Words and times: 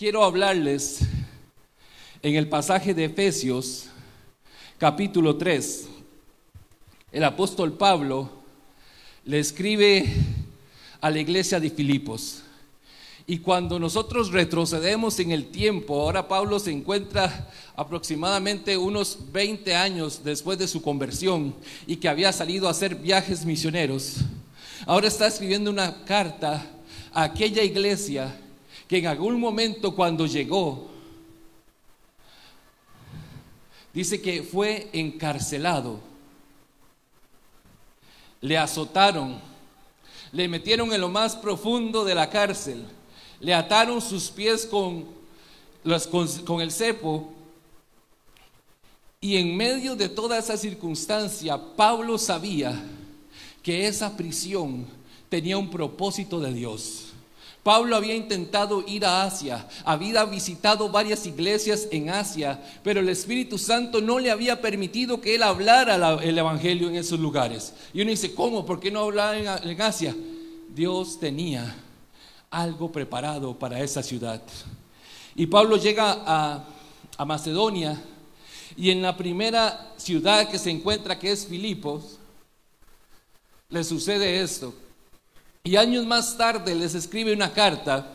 quiero 0.00 0.24
hablarles 0.24 1.00
en 2.22 2.34
el 2.34 2.48
pasaje 2.48 2.94
de 2.94 3.04
Efesios 3.04 3.84
capítulo 4.78 5.36
3. 5.36 5.88
El 7.12 7.22
apóstol 7.22 7.74
Pablo 7.74 8.30
le 9.26 9.38
escribe 9.38 10.06
a 11.02 11.10
la 11.10 11.18
iglesia 11.18 11.60
de 11.60 11.68
Filipos. 11.68 12.40
Y 13.26 13.40
cuando 13.40 13.78
nosotros 13.78 14.32
retrocedemos 14.32 15.20
en 15.20 15.32
el 15.32 15.50
tiempo, 15.50 16.00
ahora 16.00 16.28
Pablo 16.28 16.58
se 16.58 16.70
encuentra 16.70 17.50
aproximadamente 17.76 18.78
unos 18.78 19.18
20 19.30 19.76
años 19.76 20.24
después 20.24 20.58
de 20.58 20.66
su 20.66 20.80
conversión 20.80 21.54
y 21.86 21.96
que 21.96 22.08
había 22.08 22.32
salido 22.32 22.68
a 22.68 22.70
hacer 22.70 22.94
viajes 22.94 23.44
misioneros. 23.44 24.16
Ahora 24.86 25.08
está 25.08 25.26
escribiendo 25.26 25.70
una 25.70 26.06
carta 26.06 26.66
a 27.12 27.24
aquella 27.24 27.62
iglesia 27.62 28.34
que 28.90 28.98
en 28.98 29.06
algún 29.06 29.38
momento 29.38 29.94
cuando 29.94 30.26
llegó, 30.26 30.88
dice 33.94 34.20
que 34.20 34.42
fue 34.42 34.90
encarcelado, 34.92 36.00
le 38.40 38.58
azotaron, 38.58 39.40
le 40.32 40.48
metieron 40.48 40.92
en 40.92 41.00
lo 41.00 41.08
más 41.08 41.36
profundo 41.36 42.04
de 42.04 42.16
la 42.16 42.30
cárcel, 42.30 42.84
le 43.38 43.54
ataron 43.54 44.00
sus 44.00 44.28
pies 44.28 44.66
con, 44.66 45.06
con, 46.44 46.60
el 46.60 46.72
cepo 46.72 47.32
y 49.20 49.36
en 49.36 49.56
medio 49.56 49.94
de 49.94 50.08
toda 50.08 50.36
esa 50.36 50.56
circunstancia, 50.56 51.56
Pablo 51.76 52.18
sabía 52.18 52.74
que 53.62 53.86
esa 53.86 54.16
prisión 54.16 54.84
tenía 55.28 55.56
un 55.58 55.70
propósito 55.70 56.40
de 56.40 56.52
Dios. 56.52 57.10
Pablo 57.62 57.94
había 57.94 58.14
intentado 58.14 58.82
ir 58.86 59.04
a 59.04 59.24
Asia, 59.24 59.68
había 59.84 60.24
visitado 60.24 60.88
varias 60.88 61.26
iglesias 61.26 61.88
en 61.90 62.08
Asia, 62.08 62.58
pero 62.82 63.00
el 63.00 63.08
Espíritu 63.10 63.58
Santo 63.58 64.00
no 64.00 64.18
le 64.18 64.30
había 64.30 64.62
permitido 64.62 65.20
que 65.20 65.34
él 65.34 65.42
hablara 65.42 66.22
el 66.22 66.38
Evangelio 66.38 66.88
en 66.88 66.96
esos 66.96 67.20
lugares. 67.20 67.74
Y 67.92 68.00
uno 68.00 68.10
dice, 68.10 68.34
¿cómo? 68.34 68.64
¿Por 68.64 68.80
qué 68.80 68.90
no 68.90 69.00
hablaba 69.00 69.36
en, 69.36 69.80
Asia? 69.82 70.16
Dios 70.74 71.20
tenía 71.20 71.76
algo 72.50 72.90
preparado 72.90 73.58
para 73.58 73.82
esa 73.82 74.02
ciudad. 74.02 74.40
Y 75.34 75.46
Pablo 75.46 75.76
llega 75.76 76.22
a, 76.26 76.64
Macedonia 77.26 78.02
y 78.78 78.88
en 78.88 79.02
la 79.02 79.14
primera 79.14 79.92
ciudad 79.98 80.48
que 80.48 80.58
se 80.58 80.70
encuentra, 80.70 81.18
que 81.18 81.30
es 81.30 81.46
Filipos, 81.46 82.18
le 83.68 83.84
sucede 83.84 84.40
esto. 84.40 84.72
Y 85.62 85.76
años 85.76 86.06
más 86.06 86.38
tarde 86.38 86.74
les 86.74 86.94
escribe 86.94 87.34
una 87.34 87.52
carta 87.52 88.14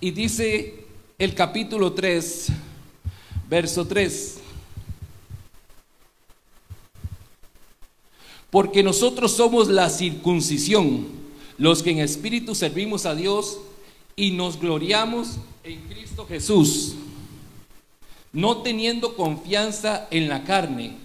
y 0.00 0.10
dice 0.10 0.84
el 1.18 1.36
capítulo 1.36 1.92
3, 1.92 2.48
verso 3.48 3.86
3. 3.86 4.38
Porque 8.50 8.82
nosotros 8.82 9.30
somos 9.30 9.68
la 9.68 9.88
circuncisión, 9.88 11.06
los 11.58 11.80
que 11.80 11.92
en 11.92 12.00
espíritu 12.00 12.56
servimos 12.56 13.06
a 13.06 13.14
Dios 13.14 13.60
y 14.16 14.32
nos 14.32 14.58
gloriamos 14.58 15.36
en 15.62 15.80
Cristo 15.82 16.26
Jesús, 16.26 16.96
no 18.32 18.62
teniendo 18.62 19.14
confianza 19.14 20.08
en 20.10 20.28
la 20.28 20.42
carne, 20.42 20.96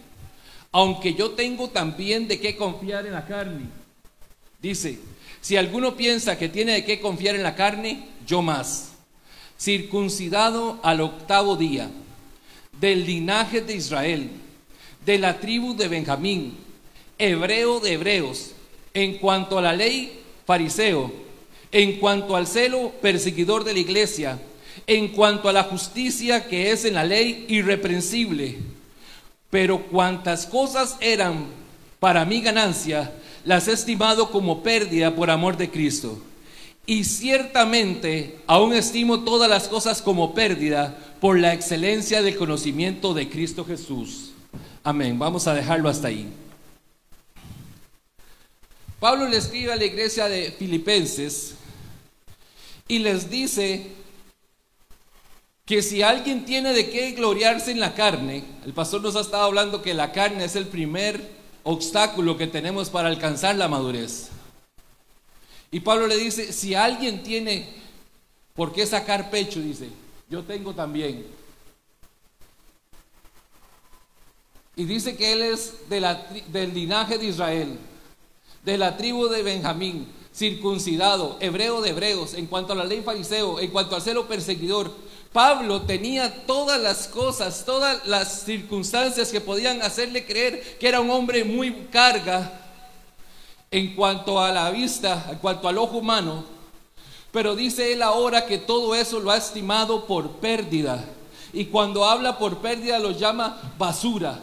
aunque 0.71 1.13
yo 1.13 1.31
tengo 1.31 1.69
también 1.69 2.27
de 2.27 2.39
qué 2.39 2.55
confiar 2.55 3.05
en 3.05 3.13
la 3.13 3.27
carne 3.27 3.84
Dice, 4.65 4.97
si 5.41 5.57
alguno 5.57 5.95
piensa 5.95 6.39
que 6.39 6.49
tiene 6.49 6.71
de 6.71 6.85
qué 6.85 6.99
confiar 6.99 7.35
en 7.35 7.43
la 7.43 7.53
carne, 7.53 8.07
yo 8.25 8.41
más. 8.41 8.93
Circuncidado 9.59 10.79
al 10.81 11.01
octavo 11.01 11.55
día, 11.55 11.91
del 12.81 13.05
linaje 13.05 13.61
de 13.61 13.75
Israel, 13.75 14.31
de 15.05 15.19
la 15.19 15.39
tribu 15.39 15.75
de 15.75 15.87
Benjamín, 15.87 16.57
hebreo 17.19 17.79
de 17.79 17.93
hebreos, 17.93 18.53
en 18.95 19.19
cuanto 19.19 19.59
a 19.59 19.61
la 19.61 19.73
ley, 19.73 20.23
fariseo, 20.47 21.13
en 21.71 21.99
cuanto 21.99 22.35
al 22.35 22.47
celo, 22.47 22.91
perseguidor 23.03 23.65
de 23.65 23.73
la 23.73 23.79
iglesia, 23.79 24.39
en 24.87 25.09
cuanto 25.09 25.47
a 25.47 25.53
la 25.53 25.65
justicia 25.65 26.47
que 26.47 26.71
es 26.71 26.85
en 26.85 26.95
la 26.95 27.03
ley, 27.03 27.45
irreprensible. 27.49 28.57
Pero 29.51 29.83
cuantas 29.83 30.47
cosas 30.47 30.97
eran 31.01 31.45
para 31.99 32.25
mi 32.25 32.41
ganancia, 32.41 33.13
las 33.45 33.67
he 33.67 33.73
estimado 33.73 34.31
como 34.31 34.63
pérdida 34.63 35.15
por 35.15 35.29
amor 35.29 35.55
de 35.55 35.69
Cristo. 35.69 36.19
Y 36.87 37.03
ciertamente 37.03 38.39
aún 38.47 38.73
estimo 38.73 39.23
todas 39.23 39.49
las 39.49 39.67
cosas 39.67 40.01
como 40.01 40.33
pérdida 40.33 40.97
por 41.21 41.39
la 41.39 41.53
excelencia 41.53 42.21
del 42.21 42.35
conocimiento 42.35 43.13
de 43.13 43.29
Cristo 43.29 43.63
Jesús. 43.63 44.31
Amén. 44.83 45.17
Vamos 45.17 45.47
a 45.47 45.53
dejarlo 45.53 45.89
hasta 45.89 46.09
ahí. 46.09 46.27
Pablo 48.99 49.27
le 49.27 49.37
escribe 49.37 49.71
a 49.71 49.75
la 49.75 49.85
iglesia 49.85 50.27
de 50.27 50.51
Filipenses 50.51 51.55
y 52.87 52.99
les 52.99 53.29
dice 53.29 53.91
que 55.65 55.81
si 55.81 56.03
alguien 56.03 56.45
tiene 56.45 56.73
de 56.73 56.89
qué 56.89 57.11
gloriarse 57.11 57.71
en 57.71 57.79
la 57.79 57.95
carne, 57.95 58.43
el 58.65 58.73
pastor 58.73 59.01
nos 59.01 59.15
ha 59.15 59.21
estado 59.21 59.43
hablando 59.43 59.81
que 59.81 59.95
la 59.95 60.11
carne 60.11 60.45
es 60.45 60.55
el 60.55 60.67
primer 60.67 61.35
obstáculo 61.65 62.37
que 62.37 62.47
tenemos 62.47 62.89
para 62.89 63.09
alcanzar 63.09 63.55
la 63.55 63.67
madurez. 63.67 64.29
Y 65.71 65.81
Pablo 65.81 66.07
le 66.07 66.15
dice, 66.15 66.53
si 66.53 66.75
alguien 66.75 67.23
tiene 67.23 67.67
por 68.53 68.71
qué 68.71 68.85
sacar 68.85 69.29
pecho, 69.29 69.59
dice, 69.59 69.89
yo 70.29 70.43
tengo 70.43 70.73
también. 70.73 71.25
Y 74.75 74.85
dice 74.85 75.17
que 75.17 75.33
él 75.33 75.41
es 75.41 75.89
de 75.89 75.99
la, 75.99 76.27
del 76.47 76.73
linaje 76.73 77.17
de 77.17 77.25
Israel, 77.25 77.79
de 78.63 78.77
la 78.77 78.95
tribu 78.95 79.27
de 79.27 79.41
Benjamín, 79.41 80.07
circuncidado, 80.33 81.37
hebreo 81.39 81.81
de 81.81 81.89
hebreos, 81.89 82.35
en 82.35 82.45
cuanto 82.45 82.73
a 82.73 82.75
la 82.75 82.85
ley 82.85 83.01
fariseo, 83.01 83.59
en 83.59 83.71
cuanto 83.71 83.95
al 83.95 84.01
celo 84.01 84.27
perseguidor, 84.27 84.93
Pablo 85.35 85.81
tenía 85.81 86.45
todas 86.45 86.79
las 86.79 87.09
cosas, 87.09 87.65
todas 87.65 88.07
las 88.07 88.43
circunstancias 88.45 89.33
que 89.33 89.41
podían 89.41 89.81
hacerle 89.81 90.25
creer 90.25 90.77
que 90.77 90.87
era 90.87 91.01
un 91.01 91.11
hombre 91.11 91.43
muy 91.43 91.73
carga 91.91 92.57
en 93.69 93.95
cuanto 93.95 94.39
a 94.39 94.53
la 94.53 94.71
vista, 94.71 95.27
en 95.29 95.37
cuanto 95.39 95.67
al 95.67 95.77
ojo 95.77 95.97
humano. 95.97 96.45
Pero 97.33 97.53
dice 97.53 97.91
él 97.91 98.01
ahora 98.01 98.45
que 98.45 98.59
todo 98.59 98.95
eso 98.95 99.19
lo 99.19 99.29
ha 99.29 99.35
estimado 99.35 100.05
por 100.05 100.37
pérdida. 100.37 101.03
Y 101.51 101.65
cuando 101.65 102.05
habla 102.05 102.37
por 102.37 102.59
pérdida 102.59 102.97
lo 102.97 103.11
llama 103.11 103.61
basura. 103.77 104.39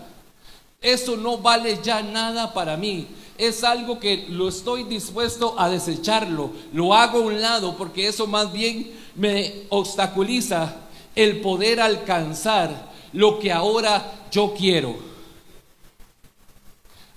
Eso 0.82 1.16
no 1.16 1.38
vale 1.38 1.78
ya 1.82 2.02
nada 2.02 2.52
para 2.52 2.76
mí. 2.76 3.06
Es 3.38 3.64
algo 3.64 3.98
que 3.98 4.26
lo 4.28 4.46
estoy 4.46 4.82
dispuesto 4.84 5.54
a 5.58 5.70
desecharlo. 5.70 6.50
Lo 6.74 6.92
hago 6.92 7.20
a 7.20 7.22
un 7.22 7.40
lado 7.40 7.78
porque 7.78 8.08
eso 8.08 8.26
más 8.26 8.52
bien 8.52 8.92
me 9.14 9.64
obstaculiza 9.68 10.76
el 11.14 11.40
poder 11.40 11.80
alcanzar 11.80 12.90
lo 13.12 13.38
que 13.38 13.52
ahora 13.52 14.26
yo 14.30 14.54
quiero. 14.56 14.96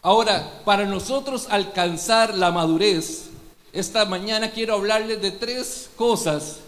Ahora, 0.02 0.62
para 0.66 0.86
nosotros 0.86 1.48
alcanzar 1.50 2.36
la 2.36 2.52
madurez, 2.52 3.30
esta 3.74 4.06
mañana 4.06 4.52
quiero 4.52 4.76
hablarles 4.76 5.22
de 5.22 5.32
tres 5.32 5.90
cosas 5.96 6.60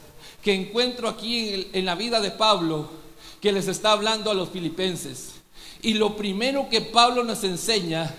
que 0.41 0.53
encuentro 0.53 1.07
aquí 1.07 1.53
en, 1.53 1.67
en, 1.73 1.85
la 1.85 1.95
vida 1.95 2.19
de 2.19 2.31
Pablo 2.31 2.89
que 3.41 3.51
les 3.51 3.67
está 3.67 3.91
hablando 3.91 4.31
a 4.31 4.33
los 4.33 4.49
filipenses. 4.49 5.33
Y 5.81 5.93
lo 5.93 6.15
primero 6.15 6.69
que 6.69 6.81
Pablo 6.81 7.23
nos 7.23 7.43
enseña 7.43 8.13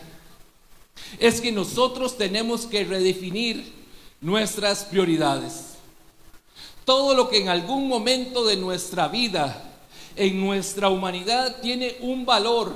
es 1.19 1.41
que 1.41 1.51
nosotros 1.51 2.17
tenemos 2.17 2.67
que 2.67 2.85
redefinir 2.85 3.73
nuestras 4.21 4.85
prioridades 4.85 5.78
todo 6.89 7.13
lo 7.13 7.29
que 7.29 7.37
en 7.37 7.51
algún 7.51 7.87
momento 7.87 8.47
de 8.47 8.57
nuestra 8.57 9.09
vida, 9.09 9.63
en 10.17 10.41
nuestra 10.41 10.89
humanidad, 10.89 11.61
tiene 11.61 11.99
un 12.01 12.25
valor 12.25 12.75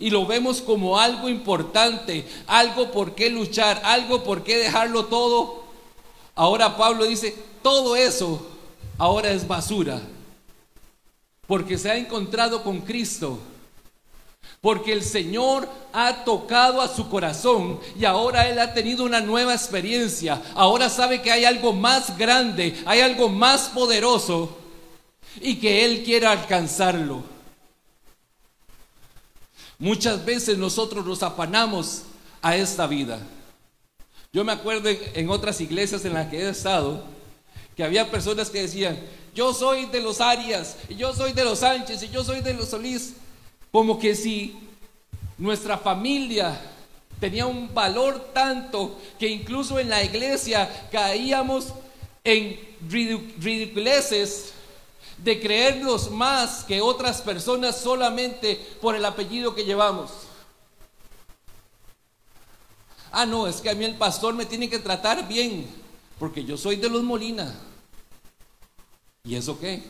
y 0.00 0.08
lo 0.08 0.24
vemos 0.24 0.62
como 0.62 0.98
algo 0.98 1.28
importante, 1.28 2.26
algo 2.46 2.90
por 2.90 3.14
qué 3.14 3.28
luchar, 3.28 3.82
algo 3.84 4.24
por 4.24 4.42
qué 4.42 4.56
dejarlo 4.56 5.04
todo. 5.04 5.64
Ahora 6.34 6.78
Pablo 6.78 7.04
dice, 7.04 7.36
todo 7.62 7.94
eso 7.94 8.40
ahora 8.96 9.30
es 9.32 9.46
basura, 9.46 10.00
porque 11.46 11.76
se 11.76 11.90
ha 11.90 11.96
encontrado 11.98 12.62
con 12.62 12.80
Cristo 12.80 13.38
porque 14.60 14.92
el 14.92 15.02
Señor 15.02 15.68
ha 15.92 16.24
tocado 16.24 16.80
a 16.80 16.88
su 16.88 17.08
corazón 17.08 17.78
y 17.98 18.04
ahora 18.04 18.48
Él 18.48 18.58
ha 18.58 18.74
tenido 18.74 19.04
una 19.04 19.20
nueva 19.20 19.54
experiencia. 19.54 20.42
Ahora 20.54 20.88
sabe 20.88 21.22
que 21.22 21.30
hay 21.30 21.44
algo 21.44 21.72
más 21.72 22.16
grande, 22.18 22.74
hay 22.84 23.00
algo 23.00 23.28
más 23.28 23.68
poderoso 23.68 24.56
y 25.40 25.56
que 25.56 25.84
Él 25.84 26.02
quiere 26.04 26.26
alcanzarlo. 26.26 27.22
Muchas 29.78 30.24
veces 30.24 30.56
nosotros 30.56 31.04
nos 31.04 31.22
afanamos 31.22 32.02
a 32.40 32.56
esta 32.56 32.86
vida. 32.86 33.20
Yo 34.32 34.44
me 34.44 34.52
acuerdo 34.52 34.88
en, 34.88 35.30
otras 35.30 35.60
iglesias 35.60 36.04
en 36.04 36.14
las 36.14 36.28
que 36.28 36.38
he 36.38 36.48
estado 36.48 37.04
que 37.76 37.84
había 37.84 38.10
personas 38.10 38.48
que 38.48 38.62
decían, 38.62 38.98
yo 39.34 39.52
soy 39.52 39.84
de 39.86 40.00
los 40.00 40.22
Arias, 40.22 40.78
y 40.88 40.96
yo 40.96 41.14
soy 41.14 41.34
de 41.34 41.44
los 41.44 41.58
Sánchez, 41.58 42.02
y 42.02 42.08
yo 42.08 42.24
soy 42.24 42.40
de 42.40 42.54
los 42.54 42.70
Solís. 42.70 43.14
Como 43.76 43.98
que 43.98 44.14
si 44.14 44.56
nuestra 45.36 45.76
familia 45.76 46.58
tenía 47.20 47.44
un 47.44 47.74
valor 47.74 48.30
tanto 48.32 48.98
que 49.18 49.28
incluso 49.28 49.78
en 49.78 49.90
la 49.90 50.02
iglesia 50.02 50.88
caíamos 50.90 51.74
en 52.24 52.58
ridiculeces 52.88 54.54
de 55.18 55.38
creernos 55.38 56.10
más 56.10 56.64
que 56.64 56.80
otras 56.80 57.20
personas 57.20 57.78
solamente 57.78 58.58
por 58.80 58.96
el 58.96 59.04
apellido 59.04 59.54
que 59.54 59.66
llevamos. 59.66 60.10
Ah, 63.12 63.26
no, 63.26 63.46
es 63.46 63.56
que 63.56 63.68
a 63.68 63.74
mí 63.74 63.84
el 63.84 63.96
pastor 63.96 64.32
me 64.32 64.46
tiene 64.46 64.70
que 64.70 64.78
tratar 64.78 65.28
bien, 65.28 65.66
porque 66.18 66.42
yo 66.42 66.56
soy 66.56 66.76
de 66.76 66.88
los 66.88 67.02
Molina. 67.02 67.54
¿Y 69.22 69.34
eso 69.34 69.60
qué? 69.60 69.82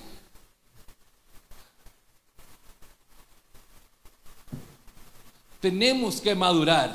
Tenemos 5.66 6.20
que 6.20 6.36
madurar. 6.36 6.94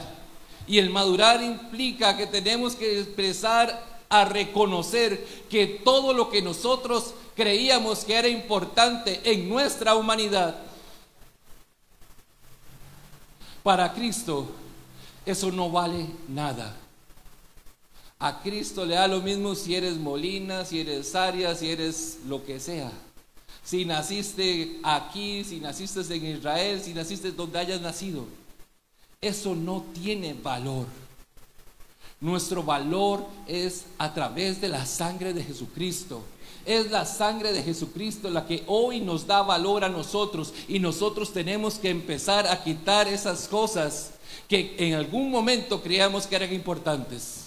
Y 0.66 0.78
el 0.78 0.92
madurar 0.92 1.44
implica 1.44 2.16
que 2.16 2.26
tenemos 2.26 2.74
que 2.74 3.02
expresar 3.02 3.84
a 4.08 4.24
reconocer 4.24 5.28
que 5.50 5.68
todo 5.68 6.14
lo 6.14 6.30
que 6.30 6.42
nosotros 6.42 7.14
creíamos 7.36 8.06
que 8.06 8.16
era 8.16 8.30
importante 8.30 9.20
en 9.26 9.50
nuestra 9.50 9.96
humanidad, 9.96 10.56
para 13.62 13.92
Cristo 13.92 14.48
eso 15.26 15.52
no 15.52 15.70
vale 15.70 16.08
nada. 16.30 16.74
A 18.20 18.42
Cristo 18.42 18.86
le 18.86 18.96
da 18.96 19.06
lo 19.10 19.20
mismo 19.20 19.54
si 19.54 19.76
eres 19.76 19.98
Molina, 19.98 20.64
si 20.64 20.80
eres 20.80 21.14
Arias, 21.14 21.60
si 21.60 21.70
eres 21.70 22.20
lo 22.26 22.42
que 22.46 22.58
sea. 22.58 22.90
Si 23.66 23.84
naciste 23.84 24.80
aquí, 24.82 25.44
si 25.44 25.60
naciste 25.60 26.00
en 26.16 26.38
Israel, 26.38 26.82
si 26.82 26.94
naciste 26.94 27.34
donde 27.34 27.60
hayas 27.60 27.82
nacido. 27.82 28.26
Eso 29.22 29.56
no 29.56 29.86
tiene 29.94 30.34
valor. 30.34 30.88
Nuestro 32.20 32.64
valor 32.64 33.26
es 33.48 33.86
a 34.00 34.14
través 34.14 34.60
de 34.60 34.68
la 34.68 34.86
sangre 34.88 35.32
de 35.34 35.44
Jesucristo. 35.44 36.24
Es 36.66 36.90
la 36.90 37.06
sangre 37.06 37.54
de 37.54 37.62
Jesucristo 37.62 38.30
la 38.30 38.48
que 38.48 38.64
hoy 38.66 39.00
nos 39.00 39.28
da 39.28 39.44
valor 39.44 39.84
a 39.84 39.90
nosotros 39.90 40.54
y 40.68 40.80
nosotros 40.80 41.34
tenemos 41.34 41.76
que 41.76 41.90
empezar 41.90 42.48
a 42.48 42.64
quitar 42.64 43.08
esas 43.08 43.48
cosas 43.48 44.12
que 44.48 44.76
en 44.78 44.96
algún 44.96 45.30
momento 45.30 45.82
creíamos 45.82 46.26
que 46.26 46.36
eran 46.36 46.54
importantes. 46.54 47.46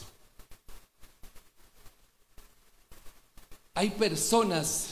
Hay 3.74 3.90
personas 3.90 4.90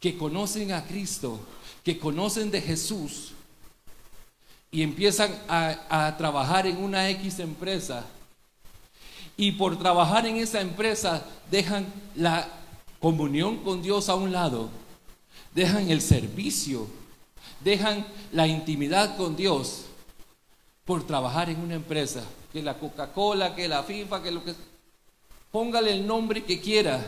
que 0.00 0.18
conocen 0.18 0.72
a 0.72 0.84
Cristo, 0.84 1.38
que 1.84 1.98
conocen 1.98 2.50
de 2.50 2.60
Jesús 2.60 3.32
y 4.74 4.82
empiezan 4.82 5.32
a, 5.46 6.16
trabajar 6.18 6.66
en 6.66 6.82
una 6.82 7.08
X 7.10 7.38
empresa. 7.38 8.04
Y 9.36 9.52
por 9.52 9.78
trabajar 9.78 10.26
en 10.26 10.38
esa 10.38 10.60
empresa 10.60 11.24
dejan 11.48 11.86
la 12.16 12.48
comunión 12.98 13.58
con 13.58 13.82
Dios 13.82 14.08
a 14.08 14.16
un 14.16 14.32
lado, 14.32 14.70
dejan 15.54 15.88
el 15.90 16.00
servicio, 16.00 16.88
dejan 17.60 18.04
la 18.32 18.48
intimidad 18.48 19.16
con 19.16 19.36
Dios 19.36 19.84
por 20.84 21.06
trabajar 21.06 21.50
en 21.50 21.60
una 21.60 21.76
empresa, 21.76 22.24
que 22.52 22.60
la 22.60 22.76
Coca-Cola, 22.76 23.54
que 23.54 23.68
la 23.68 23.84
FIFA, 23.84 24.24
que 24.24 24.32
lo 24.32 24.44
que... 24.44 24.56
Póngale 25.52 25.92
el 25.92 26.04
nombre 26.04 26.42
que 26.42 26.60
quiera. 26.60 27.00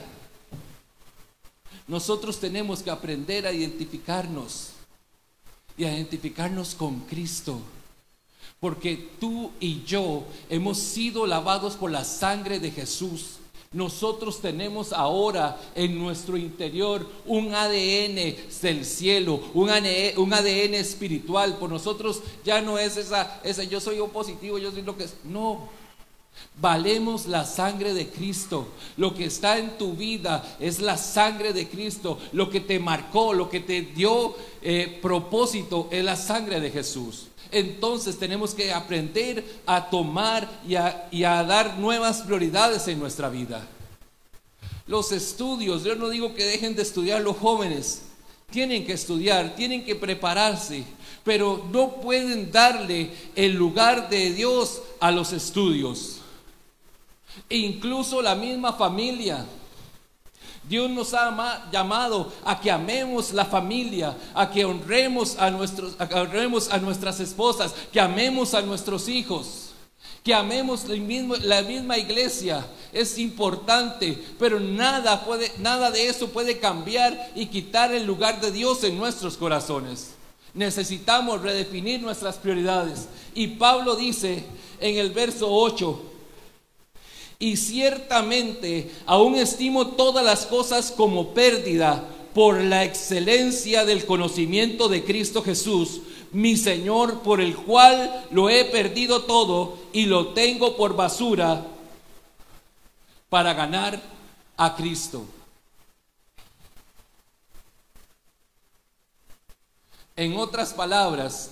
Nosotros 1.88 2.38
tenemos 2.38 2.80
que 2.80 2.92
aprender 2.92 3.44
a 3.44 3.50
identificarnos 3.50 4.75
y 5.76 5.84
identificarnos 5.84 6.74
con 6.74 7.00
Cristo. 7.00 7.60
Porque 8.60 9.10
tú 9.20 9.52
y 9.60 9.82
yo 9.84 10.24
hemos 10.48 10.78
sido 10.78 11.26
lavados 11.26 11.76
por 11.76 11.90
la 11.90 12.04
sangre 12.04 12.58
de 12.58 12.70
Jesús. 12.70 13.36
Nosotros 13.72 14.40
tenemos 14.40 14.92
ahora 14.92 15.60
en 15.74 15.98
nuestro 15.98 16.38
interior 16.38 17.06
un 17.26 17.54
ADN 17.54 18.34
del 18.62 18.84
cielo, 18.86 19.40
un 19.52 19.68
ADN, 19.68 20.74
espiritual. 20.74 21.58
Por 21.58 21.68
nosotros 21.68 22.22
ya 22.44 22.62
no 22.62 22.78
es 22.78 22.96
esa, 22.96 23.40
esa, 23.44 23.64
yo 23.64 23.80
soy 23.80 23.98
opositivo, 23.98 24.56
yo 24.58 24.70
soy 24.70 24.82
lo 24.82 24.96
que 24.96 25.04
es. 25.04 25.14
No, 25.24 25.68
Valemos 26.60 27.26
la 27.26 27.44
sangre 27.44 27.94
de 27.94 28.08
Cristo. 28.08 28.68
Lo 28.96 29.14
que 29.14 29.26
está 29.26 29.58
en 29.58 29.76
tu 29.78 29.92
vida 29.94 30.56
es 30.58 30.80
la 30.80 30.96
sangre 30.96 31.52
de 31.52 31.68
Cristo. 31.68 32.18
Lo 32.32 32.50
que 32.50 32.60
te 32.60 32.78
marcó, 32.78 33.32
lo 33.32 33.50
que 33.50 33.60
te 33.60 33.82
dio 33.82 34.34
eh, 34.62 34.98
propósito 35.02 35.88
es 35.90 36.04
la 36.04 36.16
sangre 36.16 36.60
de 36.60 36.70
Jesús 36.70 37.26
entonces 37.50 38.18
tenemos 38.18 38.54
que 38.54 38.72
aprender 38.72 39.44
a 39.66 39.88
tomar 39.88 40.48
y 40.66 40.74
a, 40.74 41.42
dar 41.42 41.78
nuevas 41.78 42.22
prioridades 42.22 42.86
en 42.88 42.98
nuestra 42.98 43.28
vida. 43.28 43.66
Los 44.86 45.12
estudios, 45.12 45.82
yo 45.84 45.96
no 45.96 46.08
digo 46.08 46.34
que 46.34 46.44
dejen 46.44 46.76
de 46.76 46.82
estudiar 46.82 47.20
los 47.22 47.36
jóvenes, 47.36 48.02
tienen 48.50 48.86
que 48.86 48.92
estudiar, 48.92 49.56
tienen 49.56 49.84
que 49.84 49.96
prepararse, 49.96 50.84
pero 51.24 51.66
no 51.72 52.00
pueden 52.00 52.52
darle 52.52 53.10
el 53.34 53.54
lugar 53.54 54.08
de 54.08 54.32
Dios 54.32 54.82
a 55.00 55.10
los 55.10 55.32
estudios. 55.32 56.20
E 57.48 57.58
incluso 57.58 58.20
la 58.22 58.34
misma 58.34 58.72
familia 58.72 59.46
Dios 60.68 60.90
nos 60.90 61.14
ha 61.14 61.68
llamado 61.70 62.32
a 62.44 62.60
que 62.60 62.70
amemos 62.70 63.32
la 63.32 63.44
familia, 63.44 64.16
a 64.34 64.50
que 64.50 64.64
honremos 64.64 65.36
a, 65.38 65.50
nuestros, 65.50 65.94
honremos 66.12 66.70
a 66.70 66.78
nuestras 66.78 67.20
esposas, 67.20 67.72
que 67.92 68.00
amemos 68.00 68.52
a 68.52 68.62
nuestros 68.62 69.08
hijos, 69.08 69.70
que 70.24 70.34
amemos 70.34 70.86
la 70.88 71.62
misma 71.62 71.98
iglesia. 71.98 72.66
Es 72.92 73.16
importante, 73.18 74.20
pero 74.40 74.58
nada, 74.58 75.24
puede, 75.24 75.52
nada 75.58 75.92
de 75.92 76.08
eso 76.08 76.28
puede 76.30 76.58
cambiar 76.58 77.30
y 77.36 77.46
quitar 77.46 77.92
el 77.94 78.04
lugar 78.04 78.40
de 78.40 78.50
Dios 78.50 78.82
en 78.82 78.98
nuestros 78.98 79.36
corazones. 79.36 80.14
Necesitamos 80.52 81.42
redefinir 81.42 82.00
nuestras 82.00 82.36
prioridades. 82.38 83.06
Y 83.34 83.48
Pablo 83.48 83.94
dice 83.94 84.44
en 84.80 84.96
el 84.96 85.10
verso 85.10 85.48
8, 85.48 86.15
y 87.38 87.56
ciertamente 87.56 88.90
aún 89.04 89.36
estimo 89.36 89.88
todas 89.88 90.24
las 90.24 90.46
cosas 90.46 90.90
como 90.90 91.34
pérdida 91.34 92.04
por 92.34 92.62
la 92.62 92.84
excelencia 92.84 93.84
del 93.84 94.04
conocimiento 94.04 94.88
de 94.88 95.04
Cristo 95.04 95.42
Jesús, 95.42 96.02
mi 96.32 96.56
Señor, 96.56 97.20
por 97.22 97.40
el 97.40 97.56
cual 97.56 98.26
lo 98.30 98.50
he 98.50 98.64
perdido 98.66 99.22
todo 99.22 99.78
y 99.92 100.06
lo 100.06 100.34
tengo 100.34 100.76
por 100.76 100.96
basura 100.96 101.66
para 103.28 103.54
ganar 103.54 104.00
a 104.56 104.74
Cristo. 104.76 105.24
En 110.14 110.36
otras 110.36 110.72
palabras, 110.72 111.50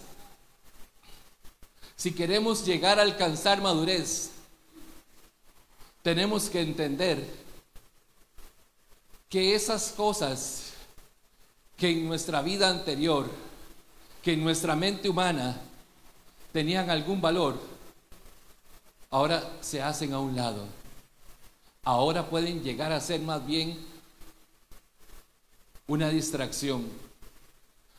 si 1.97 2.13
queremos 2.13 2.65
llegar 2.65 2.99
a 2.99 3.03
alcanzar 3.03 3.61
madurez, 3.61 4.34
tenemos 6.05 6.51
que 6.51 6.61
entender 6.61 7.27
que 9.31 9.55
esas 9.55 9.91
cosas 9.97 10.75
que 11.79 11.89
en 11.89 12.07
nuestra 12.07 12.43
vida 12.43 12.69
anterior, 12.69 13.31
que 14.23 14.35
en 14.35 14.45
nuestra 14.45 14.77
mente 14.77 15.09
humana 15.09 15.59
tenían 16.53 16.91
algún 16.91 17.23
valor, 17.23 17.59
ahora 19.11 19.51
se 19.63 19.81
hacen 19.81 20.13
a 20.13 20.21
un 20.21 20.37
lado. 20.37 20.67
Ahora 21.83 22.29
pueden 22.29 22.63
llegar 22.63 22.93
a 22.93 23.01
ser 23.01 23.23
más 23.23 23.45
bien 23.47 23.79
una 25.87 26.11
distracción. 26.11 26.85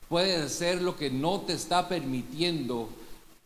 Puede 0.08 0.48
ser 0.50 0.80
lo 0.80 0.96
que 0.96 1.10
no 1.10 1.42
te 1.42 1.54
está 1.54 1.90
permitiendo 1.90 2.88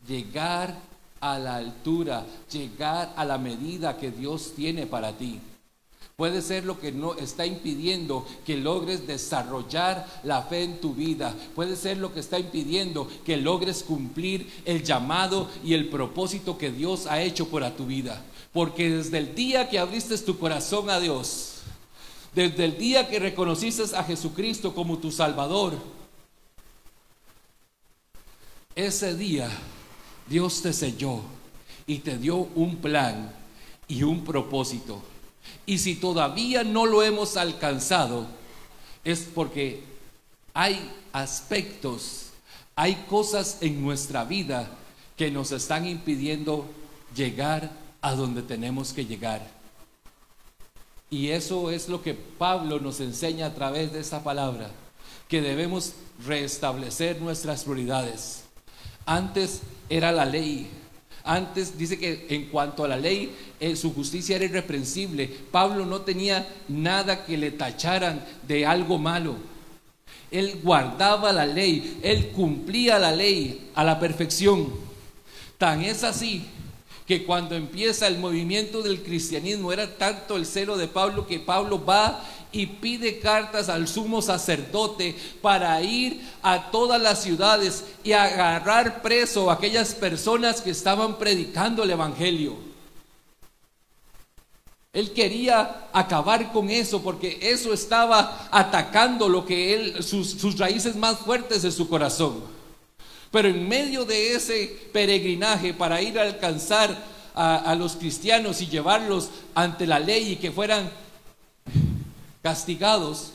llegar 0.06 0.89
a 1.20 1.38
la 1.38 1.56
altura, 1.56 2.26
llegar 2.50 3.12
a 3.16 3.24
la 3.24 3.38
medida 3.38 3.96
que 3.96 4.10
Dios 4.10 4.52
tiene 4.56 4.86
para 4.86 5.12
ti. 5.12 5.40
Puede 6.20 6.42
ser 6.42 6.66
lo 6.66 6.78
que 6.78 6.92
no 6.92 7.14
está 7.14 7.46
impidiendo 7.46 8.26
que 8.44 8.58
logres 8.58 9.06
desarrollar 9.06 10.06
la 10.22 10.42
fe 10.42 10.64
en 10.64 10.78
tu 10.78 10.92
vida. 10.92 11.34
Puede 11.54 11.76
ser 11.76 11.96
lo 11.96 12.12
que 12.12 12.20
está 12.20 12.38
impidiendo 12.38 13.08
que 13.24 13.38
logres 13.38 13.82
cumplir 13.82 14.46
el 14.66 14.82
llamado 14.82 15.48
y 15.64 15.72
el 15.72 15.88
propósito 15.88 16.58
que 16.58 16.70
Dios 16.70 17.06
ha 17.06 17.22
hecho 17.22 17.48
para 17.48 17.74
tu 17.74 17.86
vida. 17.86 18.22
Porque 18.52 18.90
desde 18.90 19.16
el 19.16 19.34
día 19.34 19.70
que 19.70 19.78
abriste 19.78 20.18
tu 20.18 20.38
corazón 20.38 20.90
a 20.90 21.00
Dios, 21.00 21.62
desde 22.34 22.66
el 22.66 22.76
día 22.76 23.08
que 23.08 23.18
reconociste 23.18 23.84
a 23.96 24.04
Jesucristo 24.04 24.74
como 24.74 24.98
tu 24.98 25.10
Salvador, 25.10 25.78
ese 28.74 29.16
día 29.16 29.48
Dios 30.30 30.62
te 30.62 30.72
selló 30.72 31.22
y 31.88 31.98
te 31.98 32.16
dio 32.16 32.36
un 32.36 32.76
plan 32.76 33.34
y 33.88 34.04
un 34.04 34.22
propósito. 34.24 35.02
Y 35.66 35.78
si 35.78 35.96
todavía 35.96 36.62
no 36.62 36.86
lo 36.86 37.02
hemos 37.02 37.36
alcanzado, 37.36 38.28
es 39.02 39.28
porque 39.34 39.82
hay 40.54 40.88
aspectos, 41.12 42.26
hay 42.76 42.94
cosas 43.08 43.58
en 43.60 43.82
nuestra 43.82 44.22
vida 44.24 44.70
que 45.16 45.32
nos 45.32 45.50
están 45.50 45.84
impidiendo 45.84 46.64
llegar 47.16 47.72
a 48.00 48.14
donde 48.14 48.42
tenemos 48.42 48.92
que 48.92 49.06
llegar. 49.06 49.44
Y 51.10 51.30
eso 51.30 51.72
es 51.72 51.88
lo 51.88 52.02
que 52.02 52.14
Pablo 52.14 52.78
nos 52.78 53.00
enseña 53.00 53.46
a 53.46 53.54
través 53.54 53.92
de 53.92 53.98
esa 53.98 54.22
palabra, 54.22 54.70
que 55.28 55.42
debemos 55.42 55.94
restablecer 56.24 57.20
nuestras 57.20 57.64
prioridades. 57.64 58.44
Antes 59.06 59.62
era 59.88 60.12
la 60.12 60.24
ley, 60.24 60.68
antes 61.24 61.76
dice 61.76 61.98
que 61.98 62.26
en 62.30 62.46
cuanto 62.46 62.84
a 62.84 62.88
la 62.88 62.96
ley, 62.96 63.34
eh, 63.60 63.76
su 63.76 63.92
justicia 63.92 64.36
era 64.36 64.46
irreprensible. 64.46 65.28
Pablo 65.50 65.84
no 65.84 66.00
tenía 66.00 66.48
nada 66.68 67.24
que 67.24 67.36
le 67.36 67.50
tacharan 67.50 68.24
de 68.46 68.66
algo 68.66 68.98
malo. 68.98 69.36
Él 70.30 70.60
guardaba 70.62 71.32
la 71.32 71.44
ley, 71.44 71.98
él 72.02 72.28
cumplía 72.28 72.98
la 72.98 73.12
ley 73.12 73.70
a 73.74 73.84
la 73.84 73.98
perfección. 73.98 74.68
Tan 75.58 75.82
es 75.82 76.04
así 76.04 76.46
que 77.10 77.24
cuando 77.24 77.56
empieza 77.56 78.06
el 78.06 78.18
movimiento 78.18 78.82
del 78.82 79.02
cristianismo 79.02 79.72
era 79.72 79.96
tanto 79.96 80.36
el 80.36 80.46
celo 80.46 80.76
de 80.76 80.86
Pablo 80.86 81.26
que 81.26 81.40
Pablo 81.40 81.84
va 81.84 82.22
y 82.52 82.66
pide 82.66 83.18
cartas 83.18 83.68
al 83.68 83.88
sumo 83.88 84.22
sacerdote 84.22 85.16
para 85.42 85.82
ir 85.82 86.20
a 86.40 86.70
todas 86.70 87.02
las 87.02 87.20
ciudades 87.20 87.84
y 88.04 88.12
agarrar 88.12 89.02
preso 89.02 89.50
a 89.50 89.54
aquellas 89.54 89.92
personas 89.92 90.60
que 90.60 90.70
estaban 90.70 91.18
predicando 91.18 91.82
el 91.82 91.90
Evangelio. 91.90 92.54
Él 94.92 95.10
quería 95.10 95.88
acabar 95.92 96.52
con 96.52 96.70
eso 96.70 97.02
porque 97.02 97.40
eso 97.42 97.72
estaba 97.72 98.46
atacando 98.52 99.28
lo 99.28 99.44
que 99.44 99.74
él, 99.74 100.04
sus, 100.04 100.30
sus 100.30 100.56
raíces 100.56 100.94
más 100.94 101.18
fuertes 101.18 101.62
de 101.62 101.72
su 101.72 101.88
corazón. 101.88 102.59
Pero 103.30 103.48
en 103.48 103.68
medio 103.68 104.04
de 104.04 104.34
ese 104.34 104.88
peregrinaje 104.92 105.72
para 105.72 106.02
ir 106.02 106.18
a 106.18 106.22
alcanzar 106.22 107.10
a, 107.34 107.74
los 107.74 107.96
cristianos 107.96 108.60
y 108.60 108.66
llevarlos 108.66 109.30
ante 109.54 109.86
la 109.86 109.98
ley 109.98 110.32
y 110.32 110.36
que 110.36 110.50
fueran 110.50 110.90
castigados, 112.42 113.32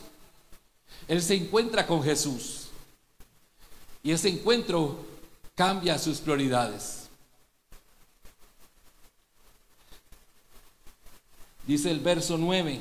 él 1.07 1.21
se 1.21 1.35
encuentra 1.35 1.87
con 1.87 2.03
Jesús. 2.03 2.67
Y 4.03 4.11
ese 4.11 4.29
encuentro 4.29 5.05
cambia 5.55 5.97
sus 5.97 6.19
prioridades. 6.19 7.07
Dice 11.65 11.89
el 11.89 11.99
verso 11.99 12.37
9, 12.37 12.79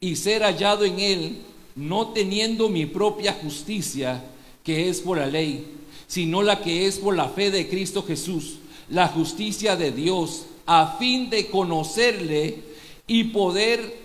y 0.00 0.16
ser 0.16 0.42
hallado 0.42 0.84
en 0.84 1.00
él, 1.00 1.42
no 1.74 2.08
teniendo 2.08 2.68
mi 2.68 2.84
propia 2.84 3.32
justicia, 3.32 4.22
que 4.64 4.88
es 4.88 5.00
por 5.00 5.18
la 5.18 5.26
ley, 5.26 5.66
sino 6.08 6.42
la 6.42 6.60
que 6.60 6.86
es 6.86 6.98
por 6.98 7.14
la 7.14 7.28
fe 7.28 7.50
de 7.50 7.68
Cristo 7.68 8.02
Jesús, 8.02 8.56
la 8.88 9.08
justicia 9.08 9.76
de 9.76 9.92
Dios, 9.92 10.46
a 10.66 10.96
fin 10.98 11.30
de 11.30 11.48
conocerle 11.48 12.62
y 13.06 13.24
poder 13.24 14.02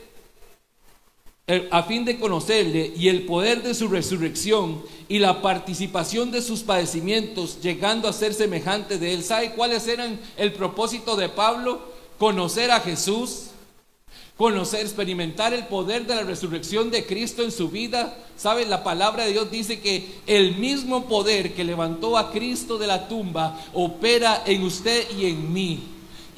a 1.71 1.81
fin 1.81 2.05
de 2.05 2.19
conocerle 2.19 2.93
y 2.95 3.07
el 3.07 3.25
poder 3.25 3.63
de 3.63 3.73
su 3.73 3.87
resurrección 3.87 4.83
y 5.07 5.17
la 5.17 5.41
participación 5.41 6.29
de 6.29 6.43
sus 6.43 6.61
padecimientos, 6.61 7.59
llegando 7.61 8.07
a 8.07 8.13
ser 8.13 8.35
semejante 8.35 8.99
de 8.99 9.15
él. 9.15 9.23
¿Sabe 9.23 9.53
cuáles 9.53 9.87
eran 9.87 10.19
el 10.37 10.53
propósito 10.53 11.15
de 11.15 11.27
Pablo? 11.27 11.81
Conocer 12.19 12.69
a 12.69 12.81
Jesús, 12.81 13.48
conocer, 14.39 14.79
experimentar 14.79 15.53
el 15.53 15.67
poder 15.67 16.07
de 16.07 16.15
la 16.15 16.23
resurrección 16.23 16.89
de 16.91 17.05
Cristo 17.05 17.43
en 17.43 17.51
su 17.51 17.69
vida. 17.69 18.17
¿Sabe? 18.37 18.65
La 18.65 18.85
palabra 18.85 19.25
de 19.25 19.33
Dios 19.33 19.51
dice 19.51 19.81
que 19.81 20.07
el 20.27 20.55
mismo 20.55 21.09
poder 21.09 21.53
que 21.53 21.65
levantó 21.65 22.17
a 22.17 22.31
Cristo 22.31 22.77
de 22.77 22.87
la 22.87 23.09
tumba 23.09 23.59
opera 23.73 24.43
en 24.45 24.63
usted 24.63 25.05
y 25.17 25.25
en 25.25 25.51
mí. 25.51 25.83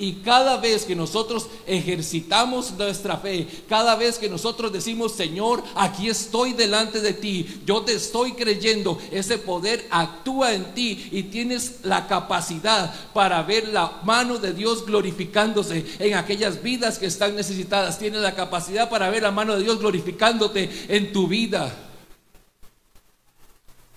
Y 0.02 0.14
cada 0.14 0.58
vez 0.58 0.84
que 0.84 0.96
nosotros 0.96 1.46
ejercitamos 1.68 2.72
nuestra 2.72 3.18
fe, 3.18 3.48
cada 3.70 3.96
vez 3.96 4.18
que 4.18 4.28
nosotros 4.28 4.74
decimos, 4.74 5.12
Señor, 5.12 5.64
aquí 5.76 6.10
estoy 6.10 6.54
delante 6.54 7.02
de 7.02 7.14
ti, 7.14 7.62
yo 7.68 7.84
te 7.84 7.94
estoy 7.94 8.32
creyendo, 8.32 9.00
ese 9.12 9.38
poder 9.38 9.86
actúa 9.92 10.56
en 10.56 10.74
ti 10.74 11.08
y 11.12 11.22
tienes 11.22 11.82
la 11.84 12.08
capacidad 12.08 12.92
para 13.14 13.44
ver 13.44 13.68
la 13.68 14.02
mano 14.04 14.40
de 14.40 14.54
Dios 14.54 14.88
glorificándose 14.88 15.86
en 16.00 16.16
aquellas 16.16 16.64
vidas 16.64 16.98
que 16.98 17.06
están 17.06 17.36
necesitadas. 17.36 18.00
Tienes 18.00 18.22
la 18.22 18.34
capacidad 18.34 18.90
para 18.90 19.08
ver 19.12 19.22
la 19.22 19.30
mano 19.30 19.56
de 19.56 19.62
Dios 19.62 19.78
glorificándote 19.78 20.68
en 20.88 21.14
tu 21.14 21.28
vida. 21.28 21.72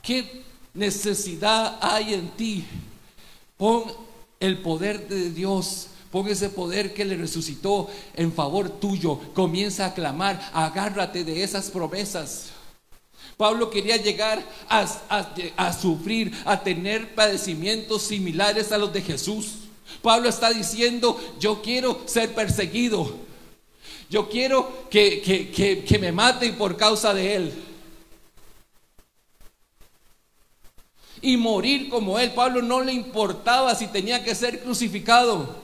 ¿Qué 0.03 0.43
necesidad 0.75 1.79
hay 1.81 2.13
en 2.13 2.29
ti? 2.33 2.63
Pon 3.57 3.85
el 4.39 4.59
poder 4.59 5.09
de 5.09 5.31
Dios 5.31 5.89
Pon 6.15 6.29
ese 6.29 6.49
poder 6.49 6.95
que 6.95 7.05
le 7.05 7.17
resucitó 7.17 7.91
en 8.15 8.33
favor 8.33 8.71
tuyo. 8.71 9.19
Comienza 9.35 9.87
a 9.87 9.95
clamar, 9.95 10.49
agárrate 10.53 11.25
de 11.25 11.43
esas 11.43 11.73
promesas. 11.73 12.51
Pablo 13.37 13.69
quería 13.69 13.97
llegar 13.97 14.41
a, 14.69 14.87
a, 15.57 15.73
sufrir, 15.73 16.33
a 16.45 16.63
tener 16.63 17.17
padecimientos 17.17 18.03
similares 18.03 18.71
a 18.71 18.79
los 18.79 18.93
de 18.93 19.03
Jesús. 19.03 19.55
Pablo 20.03 20.29
está 20.29 20.53
diciendo, 20.53 21.19
yo 21.41 21.61
quiero 21.63 22.03
ser 22.07 22.33
perseguido. 22.33 23.13
Yo 24.09 24.29
quiero 24.29 24.87
que, 24.89 25.21
que, 25.21 25.85
que 25.85 25.99
me 25.99 26.13
maten 26.13 26.55
por 26.55 26.77
causa 26.77 27.13
de 27.13 27.35
él. 27.35 27.53
Y 31.21 31.37
morir 31.37 31.89
como 31.89 32.21
él. 32.21 32.31
Pablo 32.31 32.63
no 32.63 32.83
le 32.83 32.93
importaba 32.93 33.75
si 33.75 33.89
tenía 33.89 34.23
que 34.23 34.37
ser 34.37 34.61
crucificado 34.61 35.64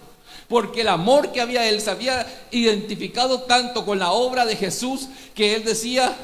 porque 0.50 0.80
el 0.80 0.88
amor 0.88 1.30
que 1.30 1.40
había 1.40 1.69
él 1.69 1.80
se 1.80 1.92
había 1.92 2.26
identificado 2.50 3.42
tanto 3.42 3.87
con 3.87 4.00
la 4.00 4.11
obra 4.11 4.45
de 4.45 4.57
Jesús 4.57 5.09
que 5.33 5.54
él 5.54 5.64
decía, 5.64 6.16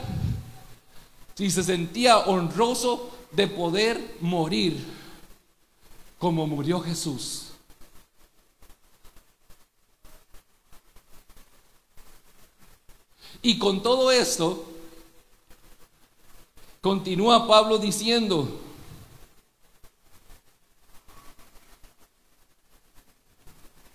si 1.37 1.49
se 1.49 1.63
sentía 1.63 2.19
honroso 2.19 3.09
de 3.31 3.47
poder 3.47 4.17
morir 4.21 4.85
como 6.19 6.49
murió 6.49 6.81
Jesús. 6.81 7.53
Y 13.43 13.59
con 13.59 13.81
todo 13.81 14.11
esto, 14.11 14.67
continúa 16.81 17.47
Pablo 17.47 17.79
diciendo, 17.79 18.66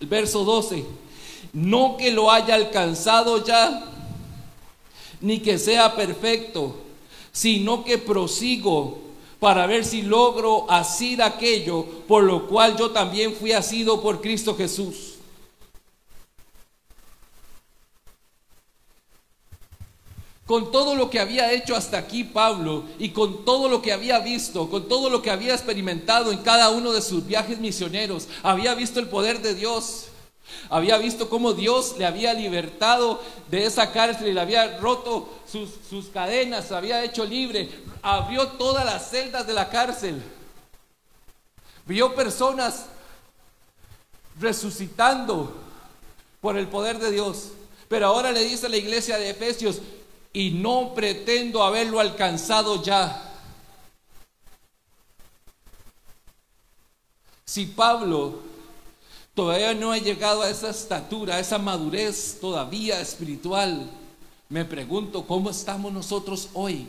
verso 0.08 0.44
12, 0.44 0.84
no 1.52 1.96
que 1.96 2.10
lo 2.10 2.30
haya 2.30 2.54
alcanzado 2.54 3.44
ya, 3.44 3.84
ni 5.20 5.40
que 5.40 5.58
sea 5.58 5.94
perfecto, 5.94 6.76
sino 7.32 7.84
que 7.84 7.98
prosigo 7.98 8.98
para 9.38 9.66
ver 9.66 9.84
si 9.84 10.02
logro 10.02 10.70
asir 10.70 11.22
aquello 11.22 11.84
por 12.06 12.22
lo 12.22 12.46
cual 12.46 12.76
yo 12.76 12.90
también 12.90 13.34
fui 13.34 13.52
asido 13.52 14.00
por 14.00 14.20
Cristo 14.20 14.54
Jesús. 14.54 15.11
Con 20.52 20.70
todo 20.70 20.94
lo 20.94 21.08
que 21.08 21.18
había 21.18 21.50
hecho 21.50 21.74
hasta 21.74 21.96
aquí 21.96 22.24
Pablo 22.24 22.84
y 22.98 23.08
con 23.08 23.42
todo 23.46 23.70
lo 23.70 23.80
que 23.80 23.90
había 23.90 24.18
visto, 24.18 24.68
con 24.68 24.86
todo 24.86 25.08
lo 25.08 25.22
que 25.22 25.30
había 25.30 25.54
experimentado 25.54 26.30
en 26.30 26.42
cada 26.42 26.68
uno 26.68 26.92
de 26.92 27.00
sus 27.00 27.26
viajes 27.26 27.58
misioneros, 27.58 28.28
había 28.42 28.74
visto 28.74 29.00
el 29.00 29.08
poder 29.08 29.40
de 29.40 29.54
Dios. 29.54 30.08
Había 30.68 30.98
visto 30.98 31.30
cómo 31.30 31.54
Dios 31.54 31.94
le 31.96 32.04
había 32.04 32.34
libertado 32.34 33.22
de 33.50 33.64
esa 33.64 33.92
cárcel 33.92 34.28
y 34.28 34.34
le 34.34 34.42
había 34.42 34.76
roto 34.76 35.26
sus, 35.50 35.70
sus 35.88 36.08
cadenas, 36.08 36.70
había 36.70 37.02
hecho 37.02 37.24
libre, 37.24 37.70
abrió 38.02 38.48
todas 38.48 38.84
las 38.84 39.08
celdas 39.08 39.46
de 39.46 39.54
la 39.54 39.70
cárcel. 39.70 40.22
Vio 41.86 42.14
personas 42.14 42.88
resucitando 44.38 45.56
por 46.42 46.58
el 46.58 46.68
poder 46.68 46.98
de 46.98 47.10
Dios. 47.10 47.52
Pero 47.88 48.06
ahora 48.06 48.32
le 48.32 48.44
dice 48.44 48.66
a 48.66 48.70
la 48.70 48.76
iglesia 48.76 49.16
de 49.18 49.30
Efesios, 49.30 49.80
y 50.32 50.50
no 50.50 50.94
pretendo 50.94 51.62
haberlo 51.62 52.00
alcanzado 52.00 52.82
ya. 52.82 53.30
Si 57.44 57.66
Pablo 57.66 58.40
todavía 59.34 59.74
no 59.74 59.92
ha 59.92 59.98
llegado 59.98 60.42
a 60.42 60.48
esa 60.48 60.70
estatura, 60.70 61.36
a 61.36 61.40
esa 61.40 61.58
madurez 61.58 62.38
todavía 62.40 63.00
espiritual, 63.00 63.90
me 64.48 64.64
pregunto 64.64 65.26
cómo 65.26 65.50
estamos 65.50 65.92
nosotros 65.92 66.48
hoy. 66.54 66.88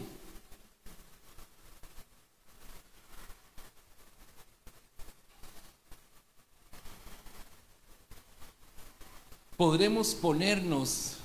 Podremos 9.57 10.15
ponernos 10.15 11.17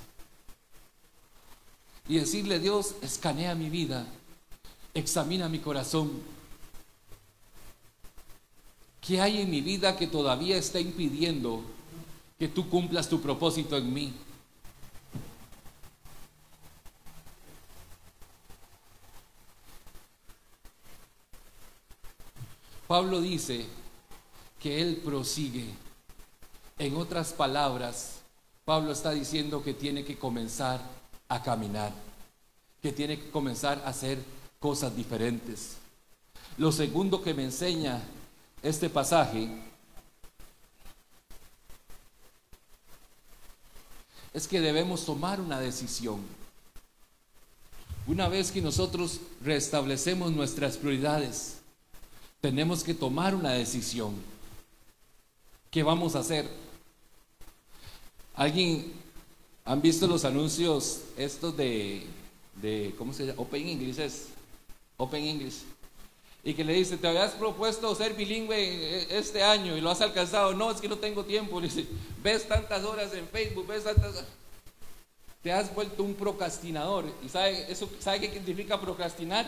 y 2.08 2.18
decirle, 2.18 2.58
Dios, 2.58 2.94
escanea 3.02 3.54
mi 3.54 3.68
vida, 3.68 4.06
examina 4.94 5.48
mi 5.48 5.58
corazón. 5.58 6.10
¿Qué 9.00 9.20
hay 9.20 9.42
en 9.42 9.50
mi 9.50 9.60
vida 9.60 9.96
que 9.96 10.06
todavía 10.06 10.56
está 10.56 10.80
impidiendo 10.80 11.62
que 12.38 12.48
tú 12.48 12.68
cumplas 12.68 13.08
tu 13.08 13.20
propósito 13.20 13.76
en 13.76 13.92
mí? 13.92 14.14
Pablo 22.86 23.20
dice 23.20 23.66
que 24.58 24.80
él 24.80 25.02
prosigue. 25.04 25.66
En 26.78 26.96
otras 26.96 27.34
palabras, 27.34 28.20
Pablo 28.64 28.92
está 28.92 29.10
diciendo 29.10 29.62
que 29.62 29.74
tiene 29.74 30.04
que 30.04 30.18
comenzar 30.18 30.80
a 31.28 31.42
caminar, 31.42 31.92
que 32.80 32.92
tiene 32.92 33.18
que 33.18 33.30
comenzar 33.30 33.82
a 33.84 33.88
hacer 33.88 34.18
cosas 34.58 34.96
diferentes. 34.96 35.76
Lo 36.56 36.72
segundo 36.72 37.22
que 37.22 37.34
me 37.34 37.44
enseña 37.44 38.02
este 38.62 38.90
pasaje 38.90 39.48
es 44.32 44.48
que 44.48 44.60
debemos 44.60 45.04
tomar 45.04 45.40
una 45.40 45.60
decisión. 45.60 46.20
Una 48.06 48.28
vez 48.28 48.50
que 48.50 48.62
nosotros 48.62 49.20
restablecemos 49.44 50.32
nuestras 50.32 50.76
prioridades, 50.76 51.58
tenemos 52.40 52.82
que 52.82 52.94
tomar 52.94 53.34
una 53.34 53.50
decisión. 53.50 54.14
¿Qué 55.70 55.82
vamos 55.82 56.16
a 56.16 56.20
hacer? 56.20 56.48
¿Alguien 58.34 58.92
han 59.68 59.82
visto 59.82 60.06
los 60.06 60.24
anuncios 60.24 61.02
estos 61.16 61.56
de, 61.56 62.06
de 62.56 62.94
¿cómo 62.96 63.12
se 63.12 63.26
llama? 63.26 63.40
Open 63.42 63.68
English 63.68 63.98
es, 63.98 64.28
Open 64.96 65.22
English. 65.22 65.62
Y 66.42 66.54
que 66.54 66.64
le 66.64 66.72
dice, 66.72 66.96
te 66.96 67.06
habías 67.06 67.32
propuesto 67.32 67.94
ser 67.94 68.14
bilingüe 68.14 69.06
este 69.16 69.42
año 69.42 69.76
y 69.76 69.80
lo 69.80 69.90
has 69.90 70.00
alcanzado. 70.00 70.54
No, 70.54 70.70
es 70.70 70.80
que 70.80 70.88
no 70.88 70.96
tengo 70.96 71.24
tiempo. 71.24 71.60
Ves 72.22 72.48
tantas 72.48 72.84
horas 72.84 73.12
en 73.12 73.28
Facebook, 73.28 73.66
ves 73.66 73.84
tantas... 73.84 74.24
Te 75.42 75.52
has 75.52 75.74
vuelto 75.74 76.02
un 76.02 76.14
procrastinador. 76.14 77.04
¿Y 77.24 77.28
sabe, 77.28 77.70
eso, 77.70 77.88
sabe 78.00 78.20
qué 78.20 78.32
significa 78.32 78.80
procrastinar? 78.80 79.46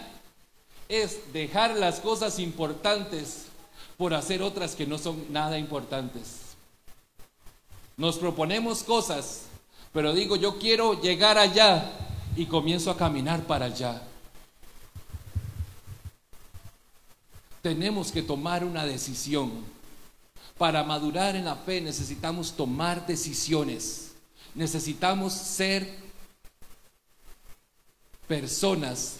es 0.90 1.32
dejar 1.32 1.76
las 1.76 2.00
cosas 2.00 2.40
importantes 2.40 3.44
por 3.96 4.12
hacer 4.12 4.42
otras 4.42 4.74
que 4.74 4.88
no 4.88 4.98
son 4.98 5.32
nada 5.32 5.56
importantes. 5.56 6.56
Nos 7.96 8.18
proponemos 8.18 8.82
cosas, 8.82 9.42
pero 9.92 10.12
digo, 10.12 10.36
yo 10.36 10.58
quiero 10.58 11.00
llegar 11.00 11.36
allá 11.38 11.90
y 12.36 12.46
comienzo 12.46 12.90
a 12.90 12.96
caminar 12.96 13.44
para 13.46 13.66
allá. 13.66 14.02
Tenemos 17.62 18.12
que 18.12 18.22
tomar 18.22 18.64
una 18.64 18.86
decisión. 18.86 19.50
Para 20.56 20.84
madurar 20.84 21.36
en 21.36 21.44
la 21.44 21.56
fe 21.56 21.80
necesitamos 21.80 22.52
tomar 22.52 23.06
decisiones. 23.06 24.12
Necesitamos 24.54 25.32
ser 25.32 25.88
personas 28.28 29.16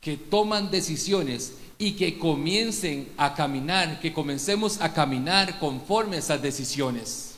que 0.00 0.16
toman 0.16 0.70
decisiones 0.70 1.54
y 1.78 1.92
que 1.92 2.18
comiencen 2.18 3.10
a 3.16 3.34
caminar, 3.34 3.98
que 4.00 4.12
comencemos 4.12 4.80
a 4.80 4.92
caminar 4.92 5.58
conforme 5.58 6.16
a 6.16 6.18
esas 6.18 6.42
decisiones. 6.42 7.31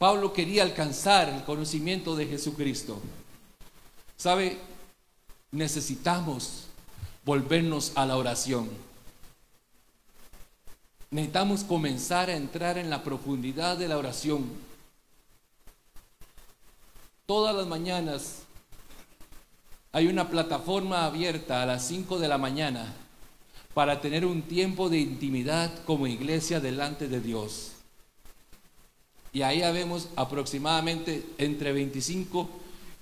Pablo 0.00 0.32
quería 0.32 0.62
alcanzar 0.62 1.28
el 1.28 1.44
conocimiento 1.44 2.16
de 2.16 2.24
Jesucristo. 2.24 2.98
¿Sabe? 4.16 4.56
Necesitamos 5.50 6.68
volvernos 7.22 7.92
a 7.96 8.06
la 8.06 8.16
oración. 8.16 8.70
Necesitamos 11.10 11.64
comenzar 11.64 12.30
a 12.30 12.36
entrar 12.36 12.78
en 12.78 12.88
la 12.88 13.02
profundidad 13.02 13.76
de 13.76 13.88
la 13.88 13.98
oración. 13.98 14.50
Todas 17.26 17.54
las 17.54 17.66
mañanas 17.66 18.44
hay 19.92 20.06
una 20.06 20.30
plataforma 20.30 21.04
abierta 21.04 21.62
a 21.62 21.66
las 21.66 21.86
5 21.86 22.18
de 22.18 22.28
la 22.28 22.38
mañana 22.38 22.90
para 23.74 24.00
tener 24.00 24.24
un 24.24 24.40
tiempo 24.40 24.88
de 24.88 24.98
intimidad 24.98 25.70
como 25.84 26.06
iglesia 26.06 26.58
delante 26.58 27.06
de 27.06 27.20
Dios. 27.20 27.72
Y 29.32 29.42
ahí 29.42 29.60
vemos 29.72 30.08
aproximadamente 30.16 31.24
entre 31.38 31.72
25 31.72 32.48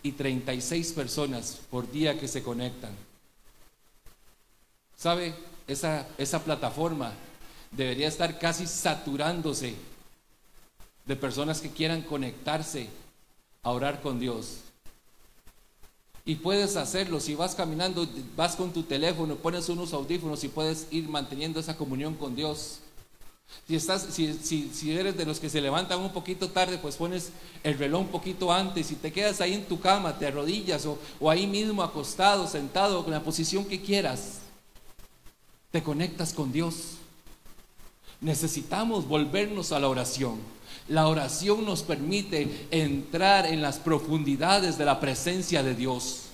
y 0.02 0.12
36 0.12 0.92
personas 0.92 1.60
por 1.70 1.90
día 1.90 2.18
que 2.18 2.28
se 2.28 2.42
conectan. 2.42 2.92
¿Sabe? 4.96 5.34
Esa, 5.66 6.06
esa 6.18 6.42
plataforma 6.42 7.12
debería 7.70 8.08
estar 8.08 8.38
casi 8.38 8.66
saturándose 8.66 9.74
de 11.06 11.16
personas 11.16 11.60
que 11.60 11.70
quieran 11.70 12.02
conectarse 12.02 12.88
a 13.62 13.70
orar 13.70 14.00
con 14.00 14.20
Dios. 14.20 14.58
Y 16.24 16.34
puedes 16.34 16.76
hacerlo, 16.76 17.20
si 17.20 17.34
vas 17.34 17.54
caminando, 17.54 18.06
vas 18.36 18.54
con 18.54 18.70
tu 18.70 18.82
teléfono, 18.82 19.36
pones 19.36 19.70
unos 19.70 19.94
audífonos 19.94 20.44
y 20.44 20.48
puedes 20.48 20.86
ir 20.90 21.08
manteniendo 21.08 21.58
esa 21.58 21.76
comunión 21.76 22.14
con 22.14 22.36
Dios. 22.36 22.80
Si, 23.66 23.76
estás, 23.76 24.06
si, 24.10 24.32
si, 24.72 24.92
eres 24.92 25.16
de 25.16 25.26
los 25.26 25.40
que 25.40 25.50
se 25.50 25.60
levantan 25.60 26.00
un 26.00 26.12
poquito 26.12 26.48
tarde, 26.48 26.78
pues 26.78 26.96
pones 26.96 27.30
el 27.62 27.78
reloj 27.78 28.00
un 28.00 28.08
poquito 28.08 28.50
antes 28.50 28.90
y 28.90 28.94
te 28.94 29.12
quedas 29.12 29.40
ahí 29.40 29.52
en 29.52 29.66
tu 29.66 29.78
cama, 29.78 30.18
te 30.18 30.26
arrodillas 30.26 30.86
o, 30.86 30.98
o 31.20 31.30
ahí 31.30 31.46
mismo 31.46 31.82
acostado, 31.82 32.46
sentado, 32.46 33.04
con 33.04 33.12
la 33.12 33.22
posición 33.22 33.66
que 33.66 33.82
quieras. 33.82 34.38
Te 35.70 35.82
conectas 35.82 36.32
con 36.32 36.50
Dios. 36.50 36.94
Necesitamos 38.22 39.06
volvernos 39.06 39.72
a 39.72 39.78
la 39.78 39.88
oración. 39.88 40.38
La 40.88 41.06
oración 41.06 41.66
nos 41.66 41.82
permite 41.82 42.66
entrar 42.70 43.44
en 43.44 43.60
las 43.60 43.78
profundidades 43.78 44.78
de 44.78 44.86
la 44.86 44.98
presencia 44.98 45.62
de 45.62 45.74
Dios. 45.74 46.27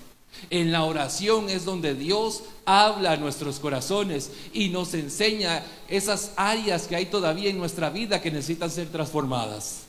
En 0.49 0.71
la 0.71 0.83
oración 0.83 1.49
es 1.49 1.65
donde 1.65 1.95
Dios 1.95 2.43
habla 2.65 3.13
a 3.13 3.17
nuestros 3.17 3.59
corazones 3.59 4.31
y 4.53 4.69
nos 4.69 4.93
enseña 4.93 5.63
esas 5.87 6.31
áreas 6.35 6.87
que 6.87 6.95
hay 6.95 7.07
todavía 7.07 7.49
en 7.49 7.57
nuestra 7.57 7.89
vida 7.89 8.21
que 8.21 8.31
necesitan 8.31 8.69
ser 8.69 8.89
transformadas. 8.89 9.81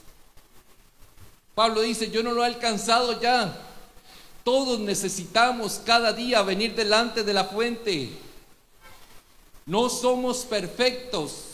Pablo 1.54 1.80
dice, 1.82 2.10
yo 2.10 2.22
no 2.22 2.32
lo 2.32 2.42
he 2.42 2.46
alcanzado 2.46 3.20
ya. 3.20 3.60
Todos 4.44 4.78
necesitamos 4.80 5.80
cada 5.84 6.12
día 6.12 6.42
venir 6.42 6.74
delante 6.74 7.22
de 7.22 7.34
la 7.34 7.44
fuente. 7.44 8.10
No 9.64 9.88
somos 9.88 10.44
perfectos, 10.44 11.46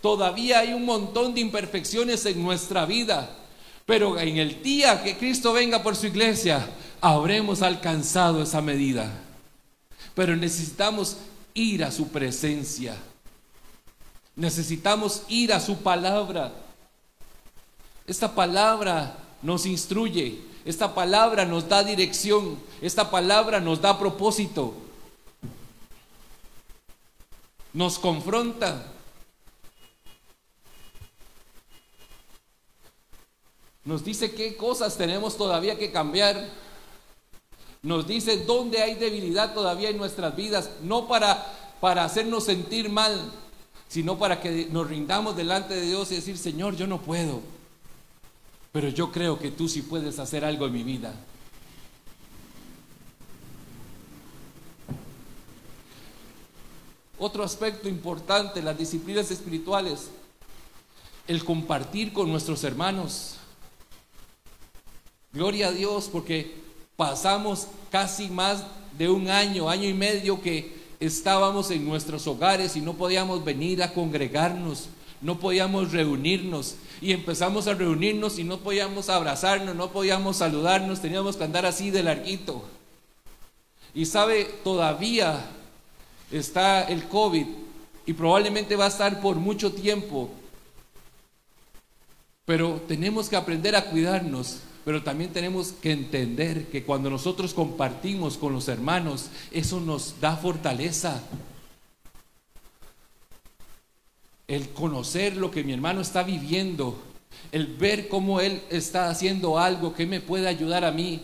Todavía 0.00 0.60
hay 0.60 0.72
un 0.72 0.84
montón 0.84 1.34
de 1.34 1.40
imperfecciones 1.42 2.24
en 2.24 2.42
nuestra 2.42 2.86
vida. 2.86 3.36
Pero 3.84 4.18
en 4.18 4.38
el 4.38 4.62
día 4.62 5.02
que 5.02 5.16
Cristo 5.16 5.52
venga 5.52 5.82
por 5.82 5.96
su 5.96 6.06
iglesia, 6.06 6.66
habremos 7.00 7.62
alcanzado 7.62 8.42
esa 8.42 8.60
medida. 8.60 9.10
Pero 10.14 10.36
necesitamos 10.36 11.16
ir 11.54 11.84
a 11.84 11.90
su 11.90 12.08
presencia. 12.08 12.96
Necesitamos 14.36 15.22
ir 15.28 15.52
a 15.52 15.60
su 15.60 15.78
palabra. 15.78 16.52
Esta 18.06 18.34
palabra 18.34 19.16
nos 19.42 19.66
instruye. 19.66 20.40
Esta 20.64 20.94
palabra 20.94 21.44
nos 21.44 21.68
da 21.68 21.82
dirección. 21.82 22.58
Esta 22.80 23.10
palabra 23.10 23.60
nos 23.60 23.80
da 23.80 23.98
propósito. 23.98 24.74
Nos 27.72 27.98
confronta. 27.98 28.84
Nos 33.84 34.04
dice 34.04 34.32
qué 34.32 34.56
cosas 34.56 34.96
tenemos 34.96 35.36
todavía 35.36 35.78
que 35.78 35.90
cambiar. 35.90 36.48
Nos 37.82 38.06
dice 38.06 38.44
dónde 38.44 38.82
hay 38.82 38.94
debilidad 38.94 39.54
todavía 39.54 39.88
en 39.88 39.96
nuestras 39.96 40.36
vidas, 40.36 40.70
no 40.82 41.08
para, 41.08 41.46
para 41.80 42.04
hacernos 42.04 42.44
sentir 42.44 42.90
mal, 42.90 43.32
sino 43.88 44.18
para 44.18 44.40
que 44.40 44.68
nos 44.70 44.86
rindamos 44.86 45.34
delante 45.36 45.74
de 45.74 45.82
Dios 45.82 46.12
y 46.12 46.16
decir, 46.16 46.36
Señor, 46.36 46.76
yo 46.76 46.86
no 46.86 47.00
puedo, 47.00 47.40
pero 48.70 48.88
yo 48.88 49.10
creo 49.10 49.38
que 49.38 49.50
tú 49.50 49.68
sí 49.68 49.82
puedes 49.82 50.18
hacer 50.18 50.44
algo 50.44 50.66
en 50.66 50.72
mi 50.72 50.82
vida. 50.82 51.14
Otro 57.18 57.44
aspecto 57.44 57.88
importante, 57.88 58.62
las 58.62 58.78
disciplinas 58.78 59.30
espirituales, 59.30 60.10
el 61.26 61.44
compartir 61.44 62.12
con 62.12 62.30
nuestros 62.30 62.64
hermanos. 62.64 63.36
Gloria 65.32 65.68
a 65.68 65.72
Dios 65.72 66.08
porque 66.10 66.59
pasamos 67.00 67.66
casi 67.90 68.28
más 68.28 68.62
de 68.98 69.08
un 69.08 69.30
año, 69.30 69.70
año 69.70 69.88
y 69.88 69.94
medio 69.94 70.42
que 70.42 70.76
estábamos 71.00 71.70
en 71.70 71.86
nuestros 71.86 72.26
hogares 72.26 72.76
y 72.76 72.82
no 72.82 72.92
podíamos 72.92 73.42
venir 73.42 73.82
a 73.82 73.94
congregarnos. 73.94 74.90
no 75.22 75.38
podíamos 75.38 75.92
reunirnos 75.92 76.74
y 77.00 77.12
empezamos 77.12 77.66
a 77.66 77.72
reunirnos 77.72 78.38
y 78.38 78.44
no 78.44 78.58
podíamos 78.58 79.08
abrazarnos, 79.08 79.74
no 79.74 79.90
podíamos 79.92 80.36
saludarnos, 80.36 81.00
teníamos 81.00 81.38
que 81.38 81.44
andar 81.44 81.64
así 81.64 81.90
de 81.90 82.02
larguito. 82.02 82.64
Y 83.94 84.04
sabe, 84.04 84.44
todavía 84.62 85.46
está 86.30 86.82
el 86.82 87.08
COVID 87.08 87.46
y 88.04 88.12
probablemente 88.12 88.76
va 88.76 88.84
a 88.84 88.88
estar 88.88 89.22
por 89.22 89.36
mucho 89.36 89.72
tiempo. 89.72 90.28
Pero 92.44 92.82
tenemos 92.86 93.30
que 93.30 93.36
aprender 93.36 93.74
a 93.74 93.86
cuidarnos, 93.86 94.58
pero 94.84 95.02
también 95.02 95.32
tenemos 95.32 95.72
que 95.72 95.92
entender 95.92 96.68
que 96.68 96.84
cuando 96.84 97.10
nosotros 97.10 97.54
compartimos 97.54 98.36
con 98.36 98.52
los 98.52 98.68
hermanos, 98.68 99.30
eso 99.50 99.80
nos 99.80 100.20
da 100.20 100.36
fortaleza. 100.36 101.22
El 104.48 104.70
conocer 104.70 105.36
lo 105.36 105.50
que 105.50 105.62
mi 105.62 105.72
hermano 105.72 106.00
está 106.00 106.22
viviendo, 106.22 107.00
el 107.52 107.66
ver 107.66 108.08
cómo 108.08 108.40
él 108.40 108.62
está 108.70 109.10
haciendo 109.10 109.58
algo 109.58 109.94
que 109.94 110.06
me 110.06 110.20
puede 110.20 110.48
ayudar 110.48 110.84
a 110.84 110.92
mí, 110.92 111.20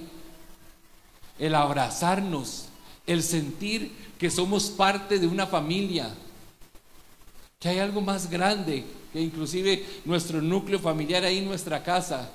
el 1.39 1.55
abrazarnos, 1.55 2.67
el 3.07 3.23
sentir 3.23 3.93
que 4.19 4.31
somos 4.31 4.71
parte 4.71 5.19
de 5.19 5.27
una 5.27 5.47
familia, 5.47 6.15
que 7.59 7.69
hay 7.69 7.79
algo 7.79 8.01
más 8.01 8.31
grande 8.31 8.85
que 9.13 9.21
inclusive 9.21 9.85
nuestro 10.05 10.43
núcleo 10.43 10.79
familiar 10.79 11.25
ahí 11.25 11.39
en 11.39 11.47
nuestra 11.47 11.83
casa, 11.83 12.31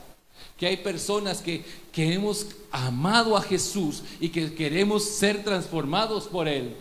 que 0.61 0.67
hay 0.67 0.77
personas 0.77 1.41
que, 1.41 1.65
que 1.91 2.13
hemos 2.13 2.45
amado 2.69 3.35
a 3.35 3.41
Jesús 3.41 4.03
y 4.19 4.29
que 4.29 4.53
queremos 4.53 5.03
ser 5.03 5.43
transformados 5.43 6.25
por 6.25 6.47
Él 6.47 6.75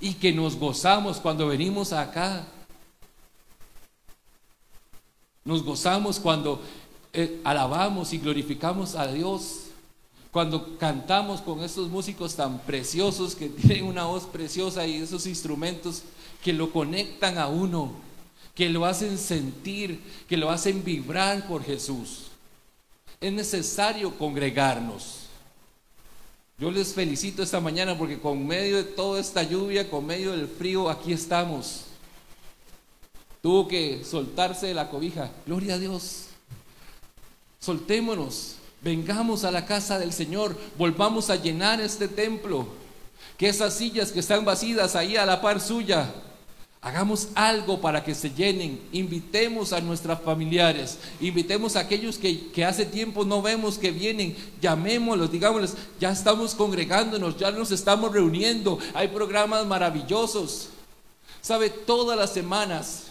y 0.00 0.14
que 0.14 0.32
nos 0.32 0.56
gozamos 0.56 1.18
cuando 1.18 1.48
venimos 1.48 1.92
acá. 1.92 2.46
Nos 5.44 5.62
gozamos 5.62 6.18
cuando 6.18 6.62
eh, 7.12 7.42
alabamos 7.44 8.14
y 8.14 8.18
glorificamos 8.20 8.94
a 8.94 9.12
Dios. 9.12 9.64
Cuando 10.32 10.78
cantamos 10.78 11.42
con 11.42 11.62
estos 11.62 11.90
músicos 11.90 12.36
tan 12.36 12.58
preciosos 12.60 13.34
que 13.34 13.48
tienen 13.50 13.84
una 13.84 14.06
voz 14.06 14.24
preciosa 14.24 14.86
y 14.86 14.94
esos 14.94 15.26
instrumentos 15.26 16.04
que 16.42 16.54
lo 16.54 16.72
conectan 16.72 17.36
a 17.36 17.48
uno, 17.48 17.92
que 18.54 18.70
lo 18.70 18.86
hacen 18.86 19.18
sentir, 19.18 20.00
que 20.26 20.38
lo 20.38 20.48
hacen 20.48 20.82
vibrar 20.82 21.46
por 21.46 21.62
Jesús. 21.62 22.27
Es 23.20 23.32
necesario 23.32 24.16
congregarnos. 24.16 25.26
Yo 26.58 26.70
les 26.70 26.92
felicito 26.92 27.42
esta 27.42 27.60
mañana 27.60 27.96
porque 27.96 28.18
con 28.18 28.46
medio 28.46 28.76
de 28.76 28.84
toda 28.84 29.20
esta 29.20 29.42
lluvia, 29.42 29.88
con 29.88 30.06
medio 30.06 30.32
del 30.32 30.48
frío, 30.48 30.88
aquí 30.88 31.12
estamos. 31.12 31.84
Tuvo 33.40 33.68
que 33.68 34.04
soltarse 34.04 34.66
de 34.66 34.74
la 34.74 34.90
cobija. 34.90 35.30
Gloria 35.46 35.74
a 35.74 35.78
Dios. 35.78 36.26
Soltémonos. 37.60 38.56
Vengamos 38.82 39.44
a 39.44 39.50
la 39.50 39.66
casa 39.66 39.98
del 39.98 40.12
Señor. 40.12 40.56
Volvamos 40.76 41.30
a 41.30 41.36
llenar 41.36 41.80
este 41.80 42.08
templo. 42.08 42.66
Que 43.36 43.48
esas 43.48 43.74
sillas 43.74 44.10
que 44.10 44.20
están 44.20 44.44
vacías 44.44 44.96
ahí 44.96 45.16
a 45.16 45.26
la 45.26 45.40
par 45.40 45.60
suya, 45.60 46.12
Hagamos 46.80 47.28
algo 47.34 47.80
para 47.80 48.04
que 48.04 48.14
se 48.14 48.30
llenen. 48.30 48.80
Invitemos 48.92 49.72
a 49.72 49.80
nuestros 49.80 50.20
familiares. 50.20 50.98
Invitemos 51.20 51.74
a 51.74 51.80
aquellos 51.80 52.18
que, 52.18 52.50
que, 52.50 52.64
hace 52.64 52.86
tiempo 52.86 53.24
no 53.24 53.42
vemos 53.42 53.78
que 53.78 53.90
vienen. 53.90 54.36
Llamémoslos, 54.60 55.32
digámosles, 55.32 55.74
ya 55.98 56.12
estamos 56.12 56.54
congregándonos, 56.54 57.36
ya 57.36 57.50
nos 57.50 57.72
estamos 57.72 58.12
reuniendo. 58.12 58.78
Hay 58.94 59.08
programas 59.08 59.66
maravillosos. 59.66 60.68
¿Sabe? 61.40 61.70
Todas 61.70 62.16
las 62.16 62.32
semanas 62.32 63.04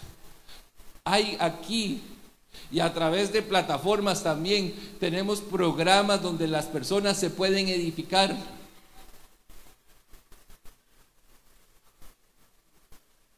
hay 1.04 1.38
aquí 1.40 2.02
y 2.72 2.80
a 2.80 2.94
través 2.94 3.32
de 3.32 3.42
plataformas 3.42 4.24
también 4.24 4.74
tenemos 5.00 5.40
programas 5.40 6.22
donde 6.22 6.48
las 6.48 6.66
personas 6.66 7.18
se 7.18 7.30
pueden 7.30 7.68
edificar. 7.70 8.36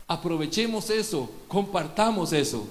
Aprovechemos 0.09 0.89
eso, 0.89 1.29
compartamos 1.47 2.33
eso. 2.33 2.67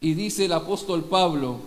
Y 0.00 0.14
dice 0.14 0.44
el 0.44 0.52
apóstol 0.52 1.02
Pablo, 1.02 1.58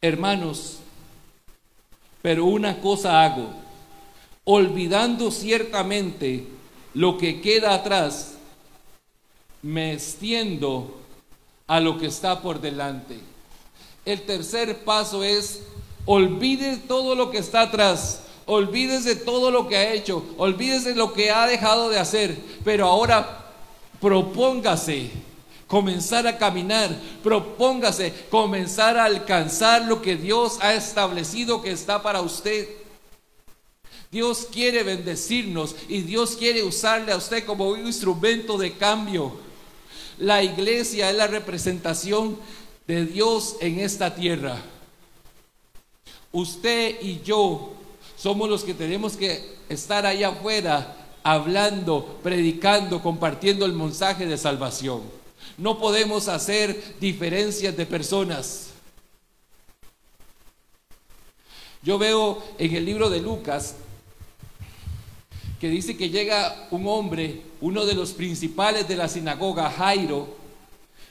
hermanos, 0.00 0.78
pero 2.22 2.46
una 2.46 2.80
cosa 2.80 3.22
hago, 3.22 3.50
olvidando 4.44 5.30
ciertamente 5.30 6.46
lo 6.94 7.18
que 7.18 7.42
queda 7.42 7.74
atrás, 7.74 8.38
me 9.60 9.92
extiendo 9.92 10.98
a 11.66 11.80
lo 11.80 11.98
que 11.98 12.06
está 12.06 12.40
por 12.40 12.62
delante. 12.62 13.29
El 14.04 14.22
tercer 14.22 14.84
paso 14.84 15.22
es, 15.22 15.60
olvide 16.06 16.76
todo 16.76 17.14
lo 17.14 17.30
que 17.30 17.38
está 17.38 17.62
atrás, 17.62 18.22
olvídese 18.46 19.10
de 19.10 19.16
todo 19.16 19.50
lo 19.50 19.68
que 19.68 19.76
ha 19.76 19.92
hecho, 19.92 20.24
olvídese 20.38 20.90
de 20.90 20.96
lo 20.96 21.12
que 21.12 21.30
ha 21.30 21.46
dejado 21.46 21.88
de 21.88 21.98
hacer, 21.98 22.36
pero 22.64 22.86
ahora 22.86 23.52
propóngase 24.00 25.10
comenzar 25.66 26.26
a 26.26 26.36
caminar, 26.36 26.90
propóngase 27.22 28.12
comenzar 28.30 28.96
a 28.96 29.04
alcanzar 29.04 29.82
lo 29.82 30.02
que 30.02 30.16
Dios 30.16 30.58
ha 30.60 30.74
establecido 30.74 31.62
que 31.62 31.70
está 31.70 32.02
para 32.02 32.22
usted. 32.22 32.68
Dios 34.10 34.48
quiere 34.50 34.82
bendecirnos 34.82 35.76
y 35.88 36.00
Dios 36.00 36.34
quiere 36.36 36.64
usarle 36.64 37.12
a 37.12 37.16
usted 37.16 37.44
como 37.44 37.68
un 37.68 37.86
instrumento 37.86 38.58
de 38.58 38.72
cambio. 38.72 39.32
La 40.18 40.42
iglesia 40.42 41.10
es 41.10 41.16
la 41.16 41.28
representación 41.28 42.36
de 42.90 43.06
Dios 43.06 43.56
en 43.60 43.78
esta 43.78 44.14
tierra. 44.14 44.60
Usted 46.32 47.00
y 47.00 47.20
yo 47.22 47.72
somos 48.16 48.48
los 48.48 48.64
que 48.64 48.74
tenemos 48.74 49.16
que 49.16 49.56
estar 49.68 50.04
allá 50.06 50.28
afuera 50.28 50.96
hablando, 51.22 52.18
predicando, 52.22 53.02
compartiendo 53.02 53.64
el 53.64 53.72
mensaje 53.72 54.26
de 54.26 54.36
salvación. 54.36 55.02
No 55.56 55.78
podemos 55.78 56.28
hacer 56.28 56.96
diferencias 57.00 57.76
de 57.76 57.86
personas. 57.86 58.70
Yo 61.82 61.98
veo 61.98 62.42
en 62.58 62.74
el 62.74 62.84
libro 62.84 63.08
de 63.08 63.20
Lucas 63.20 63.76
que 65.60 65.68
dice 65.68 65.96
que 65.96 66.10
llega 66.10 66.68
un 66.70 66.88
hombre, 66.88 67.42
uno 67.60 67.86
de 67.86 67.94
los 67.94 68.12
principales 68.12 68.88
de 68.88 68.96
la 68.96 69.08
sinagoga, 69.08 69.70
Jairo, 69.70 70.39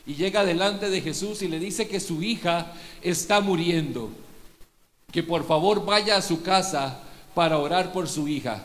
y 0.09 0.15
llega 0.15 0.43
delante 0.43 0.89
de 0.89 1.01
Jesús 1.01 1.43
y 1.43 1.47
le 1.47 1.59
dice 1.59 1.87
que 1.87 1.99
su 1.99 2.23
hija 2.23 2.73
está 3.03 3.41
muriendo, 3.41 4.09
que 5.11 5.21
por 5.21 5.45
favor 5.45 5.85
vaya 5.85 6.17
a 6.17 6.23
su 6.23 6.41
casa 6.41 6.99
para 7.35 7.59
orar 7.59 7.91
por 7.93 8.09
su 8.09 8.27
hija. 8.27 8.63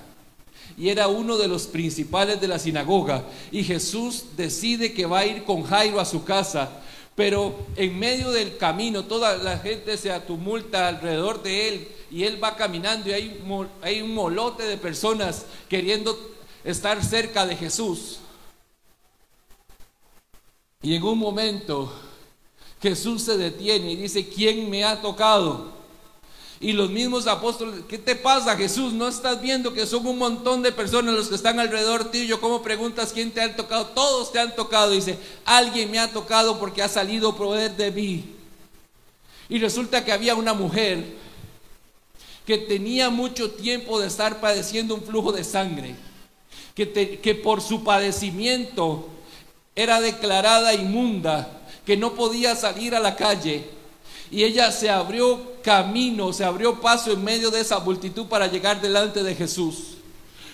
Y 0.78 0.88
era 0.88 1.06
uno 1.08 1.36
de 1.36 1.46
los 1.46 1.66
principales 1.66 2.40
de 2.40 2.48
la 2.48 2.58
sinagoga. 2.58 3.24
Y 3.52 3.62
Jesús 3.62 4.24
decide 4.38 4.94
que 4.94 5.04
va 5.04 5.18
a 5.18 5.26
ir 5.26 5.44
con 5.44 5.64
Jairo 5.64 6.00
a 6.00 6.06
su 6.06 6.24
casa. 6.24 6.80
Pero 7.14 7.54
en 7.76 7.98
medio 7.98 8.30
del 8.30 8.56
camino 8.56 9.04
toda 9.04 9.36
la 9.36 9.58
gente 9.58 9.98
se 9.98 10.12
atumulta 10.12 10.88
alrededor 10.88 11.42
de 11.42 11.68
él 11.68 11.88
y 12.10 12.24
él 12.24 12.42
va 12.42 12.56
caminando 12.56 13.10
y 13.10 13.12
hay, 13.12 13.44
hay 13.82 14.00
un 14.00 14.14
molote 14.14 14.62
de 14.62 14.78
personas 14.78 15.44
queriendo 15.68 16.18
estar 16.64 17.04
cerca 17.04 17.44
de 17.44 17.54
Jesús. 17.54 18.20
Y 20.84 20.94
en 20.94 21.02
un 21.02 21.18
momento 21.18 21.90
Jesús 22.82 23.22
se 23.22 23.38
detiene 23.38 23.92
y 23.92 23.96
dice, 23.96 24.28
¿quién 24.28 24.68
me 24.68 24.84
ha 24.84 25.00
tocado? 25.00 25.72
Y 26.60 26.72
los 26.72 26.90
mismos 26.90 27.26
apóstoles, 27.26 27.80
¿qué 27.88 27.96
te 27.96 28.14
pasa 28.14 28.54
Jesús? 28.54 28.92
¿No 28.92 29.08
estás 29.08 29.40
viendo 29.40 29.72
que 29.72 29.86
son 29.86 30.06
un 30.06 30.18
montón 30.18 30.62
de 30.62 30.72
personas 30.72 31.14
los 31.14 31.28
que 31.28 31.36
están 31.36 31.58
alrededor 31.58 32.10
tuyo? 32.10 32.38
¿Cómo 32.38 32.60
preguntas 32.60 33.14
quién 33.14 33.30
te 33.30 33.40
ha 33.40 33.56
tocado? 33.56 33.86
Todos 33.86 34.30
te 34.30 34.38
han 34.38 34.54
tocado. 34.54 34.90
Dice, 34.90 35.18
alguien 35.46 35.90
me 35.90 35.98
ha 35.98 36.12
tocado 36.12 36.58
porque 36.58 36.82
ha 36.82 36.88
salido 36.88 37.34
poder 37.34 37.74
de 37.76 37.90
mí. 37.90 38.34
Y 39.48 39.58
resulta 39.60 40.04
que 40.04 40.12
había 40.12 40.34
una 40.34 40.52
mujer 40.52 41.02
que 42.44 42.58
tenía 42.58 43.08
mucho 43.08 43.52
tiempo 43.52 43.98
de 43.98 44.08
estar 44.08 44.38
padeciendo 44.38 44.94
un 44.94 45.02
flujo 45.02 45.32
de 45.32 45.44
sangre, 45.44 45.96
que, 46.74 47.18
que 47.22 47.34
por 47.34 47.62
su 47.62 47.82
padecimiento 47.82 49.13
era 49.74 50.00
declarada 50.00 50.74
inmunda, 50.74 51.48
que 51.84 51.96
no 51.96 52.14
podía 52.14 52.54
salir 52.54 52.94
a 52.94 53.00
la 53.00 53.16
calle. 53.16 53.68
Y 54.30 54.42
ella 54.42 54.72
se 54.72 54.90
abrió 54.90 55.60
camino, 55.62 56.32
se 56.32 56.44
abrió 56.44 56.80
paso 56.80 57.12
en 57.12 57.22
medio 57.22 57.50
de 57.50 57.60
esa 57.60 57.78
multitud 57.80 58.26
para 58.26 58.46
llegar 58.46 58.80
delante 58.80 59.22
de 59.22 59.34
Jesús. 59.34 59.98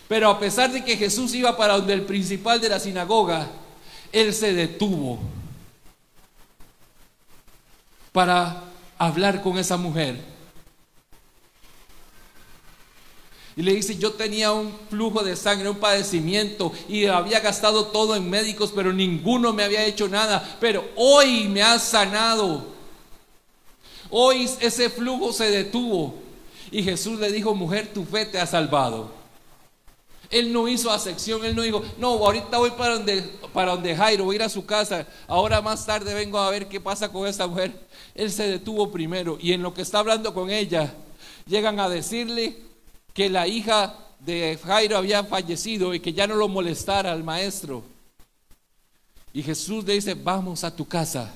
Pero 0.09 0.29
a 0.29 0.39
pesar 0.39 0.73
de 0.73 0.85
que 0.85 0.97
Jesús 0.97 1.35
iba 1.35 1.57
para 1.57 1.77
donde 1.77 1.93
el 1.93 2.03
principal 2.03 2.61
de 2.61 2.69
la 2.69 2.81
sinagoga, 2.81 3.49
él 4.13 4.35
se 4.35 4.53
detuvo 4.53 5.21
para 8.13 8.65
hablar 8.99 9.41
con 9.41 9.57
esa 9.57 9.77
mujer. 9.77 10.30
Y 13.61 13.63
le 13.63 13.75
dice, 13.75 13.99
yo 13.99 14.15
tenía 14.15 14.53
un 14.53 14.73
flujo 14.89 15.23
de 15.23 15.37
sangre, 15.37 15.69
un 15.69 15.77
padecimiento 15.77 16.73
y 16.89 17.05
había 17.05 17.41
gastado 17.41 17.89
todo 17.89 18.17
en 18.17 18.31
médicos, 18.31 18.73
pero 18.75 18.91
ninguno 18.91 19.53
me 19.53 19.63
había 19.63 19.85
hecho 19.85 20.09
nada. 20.09 20.57
Pero 20.59 20.83
hoy 20.97 21.47
me 21.47 21.63
has 21.63 21.83
sanado. 21.85 22.65
Hoy 24.09 24.49
ese 24.61 24.89
flujo 24.89 25.35
se 25.35 25.51
detuvo. 25.51 26.15
Y 26.71 26.83
Jesús 26.83 27.21
le 27.21 27.31
dijo, 27.31 27.55
mujer, 27.55 27.93
tu 27.93 28.07
fe 28.07 28.25
te 28.25 28.41
ha 28.41 28.47
salvado. 28.47 29.13
Él 30.31 30.55
no 30.55 30.67
hizo 30.67 30.91
acepción, 30.91 31.45
él 31.45 31.55
no 31.55 31.61
dijo, 31.61 31.85
no, 31.99 32.13
ahorita 32.13 32.57
voy 32.57 32.71
para 32.71 32.95
donde, 32.95 33.21
para 33.53 33.73
donde 33.73 33.95
Jairo, 33.95 34.25
voy 34.25 34.37
a 34.37 34.39
ir 34.39 34.43
a 34.45 34.49
su 34.49 34.65
casa, 34.65 35.07
ahora 35.29 35.61
más 35.61 35.85
tarde 35.85 36.15
vengo 36.15 36.39
a 36.39 36.49
ver 36.49 36.67
qué 36.67 36.81
pasa 36.81 37.13
con 37.13 37.29
esta 37.29 37.47
mujer. 37.47 37.79
Él 38.15 38.33
se 38.33 38.49
detuvo 38.49 38.91
primero 38.91 39.37
y 39.39 39.53
en 39.53 39.61
lo 39.61 39.75
que 39.75 39.83
está 39.83 39.99
hablando 39.99 40.33
con 40.33 40.49
ella, 40.49 40.95
llegan 41.47 41.79
a 41.79 41.91
decirle 41.91 42.70
que 43.15 43.29
la 43.29 43.47
hija 43.47 43.97
de 44.21 44.59
Jairo 44.63 44.97
había 44.97 45.25
fallecido 45.25 45.95
y 45.95 46.01
que 46.01 46.13
ya 46.13 46.27
no 46.27 46.35
lo 46.35 46.49
molestara 46.49 47.13
al 47.13 47.25
maestro. 47.25 47.83
Y 49.33 49.43
Jesús 49.43 49.85
le 49.85 49.95
dice, 49.95 50.15
vamos 50.15 50.65
a 50.65 50.75
tu 50.75 50.87
casa. 50.87 51.33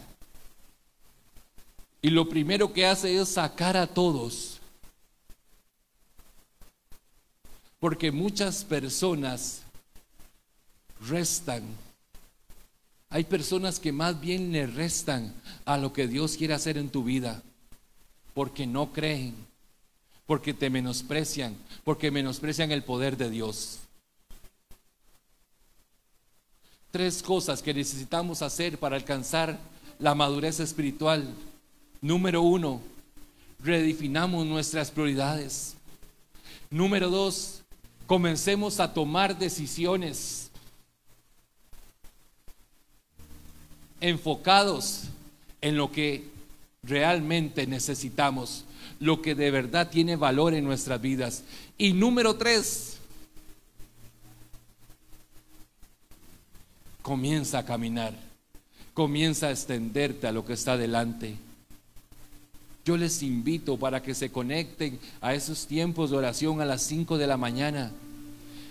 Y 2.02 2.10
lo 2.10 2.28
primero 2.28 2.72
que 2.72 2.86
hace 2.86 3.16
es 3.16 3.28
sacar 3.30 3.76
a 3.76 3.86
todos 3.86 4.54
Porque 7.84 8.10
muchas 8.10 8.64
personas 8.64 9.60
restan. 11.06 11.64
Hay 13.10 13.24
personas 13.24 13.78
que 13.78 13.92
más 13.92 14.18
bien 14.18 14.52
le 14.52 14.66
restan 14.66 15.34
a 15.66 15.76
lo 15.76 15.92
que 15.92 16.08
Dios 16.08 16.38
quiere 16.38 16.54
hacer 16.54 16.78
en 16.78 16.88
tu 16.88 17.04
vida. 17.04 17.42
Porque 18.32 18.66
no 18.66 18.90
creen. 18.90 19.34
Porque 20.26 20.54
te 20.54 20.70
menosprecian. 20.70 21.56
Porque 21.84 22.10
menosprecian 22.10 22.72
el 22.72 22.82
poder 22.82 23.16
de 23.16 23.30
Dios. 23.30 23.80
Tres 26.90 27.22
cosas 27.22 27.62
que 27.62 27.74
necesitamos 27.74 28.40
hacer 28.42 28.78
para 28.78 28.96
alcanzar 28.96 29.58
la 29.98 30.14
madurez 30.14 30.60
espiritual. 30.60 31.28
Número 32.00 32.42
uno, 32.42 32.80
redefinamos 33.58 34.46
nuestras 34.46 34.90
prioridades. 34.90 35.74
Número 36.70 37.10
dos, 37.10 37.62
comencemos 38.06 38.80
a 38.80 38.92
tomar 38.92 39.38
decisiones 39.38 40.50
enfocados 44.00 45.04
en 45.60 45.76
lo 45.76 45.90
que 45.90 46.28
realmente 46.82 47.66
necesitamos, 47.66 48.64
lo 49.04 49.20
que 49.20 49.34
de 49.34 49.50
verdad 49.50 49.90
tiene 49.90 50.16
valor 50.16 50.54
en 50.54 50.64
nuestras 50.64 50.98
vidas. 50.98 51.44
Y 51.76 51.92
número 51.92 52.36
tres, 52.36 52.96
comienza 57.02 57.58
a 57.58 57.66
caminar, 57.66 58.14
comienza 58.94 59.48
a 59.48 59.50
extenderte 59.50 60.26
a 60.26 60.32
lo 60.32 60.46
que 60.46 60.54
está 60.54 60.78
delante. 60.78 61.36
Yo 62.86 62.96
les 62.96 63.22
invito 63.22 63.76
para 63.78 64.02
que 64.02 64.14
se 64.14 64.32
conecten 64.32 64.98
a 65.20 65.34
esos 65.34 65.66
tiempos 65.66 66.10
de 66.10 66.16
oración 66.16 66.62
a 66.62 66.64
las 66.64 66.80
5 66.82 67.18
de 67.18 67.26
la 67.26 67.36
mañana. 67.36 67.92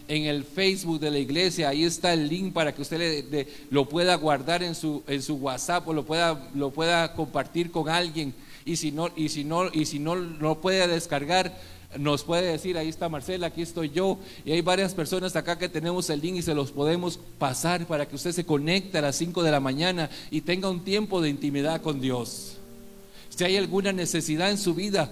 En 0.07 0.23
el 0.23 0.45
Facebook 0.45 0.99
de 0.99 1.11
la 1.11 1.19
iglesia, 1.19 1.69
ahí 1.69 1.83
está 1.83 2.11
el 2.11 2.27
link 2.27 2.53
para 2.53 2.73
que 2.73 2.81
usted 2.81 3.47
lo 3.69 3.87
pueda 3.87 4.15
guardar 4.15 4.63
en 4.63 4.73
su, 4.73 5.03
en 5.05 5.21
su 5.21 5.35
WhatsApp 5.35 5.87
o 5.87 5.93
lo 5.93 6.03
pueda, 6.03 6.49
lo 6.55 6.71
pueda 6.71 7.13
compartir 7.13 7.69
con 7.69 7.87
alguien. 7.87 8.33
Y 8.65 8.77
si 8.77 8.91
no, 8.91 9.09
y 9.15 9.29
si 9.29 9.43
no, 9.43 9.71
y 9.71 9.85
si 9.85 9.99
no 9.99 10.15
lo 10.15 10.61
puede 10.61 10.87
descargar, 10.87 11.53
nos 11.97 12.23
puede 12.23 12.51
decir, 12.51 12.77
ahí 12.77 12.89
está 12.89 13.09
Marcela, 13.09 13.47
aquí 13.47 13.61
estoy 13.61 13.89
yo, 13.89 14.17
y 14.45 14.51
hay 14.51 14.61
varias 14.61 14.93
personas 14.93 15.35
acá 15.35 15.57
que 15.57 15.69
tenemos 15.69 16.09
el 16.09 16.21
link 16.21 16.37
y 16.37 16.41
se 16.41 16.55
los 16.55 16.71
podemos 16.71 17.19
pasar 17.37 17.85
para 17.85 18.07
que 18.07 18.15
usted 18.15 18.31
se 18.31 18.45
conecte 18.45 18.97
a 18.97 19.01
las 19.01 19.15
5 19.15 19.43
de 19.43 19.51
la 19.51 19.59
mañana 19.59 20.09
y 20.31 20.41
tenga 20.41 20.69
un 20.69 20.83
tiempo 20.83 21.21
de 21.21 21.29
intimidad 21.29 21.81
con 21.81 22.01
Dios. 22.01 22.57
Si 23.29 23.43
hay 23.43 23.57
alguna 23.57 23.91
necesidad 23.91 24.51
en 24.51 24.57
su 24.57 24.73
vida, 24.73 25.09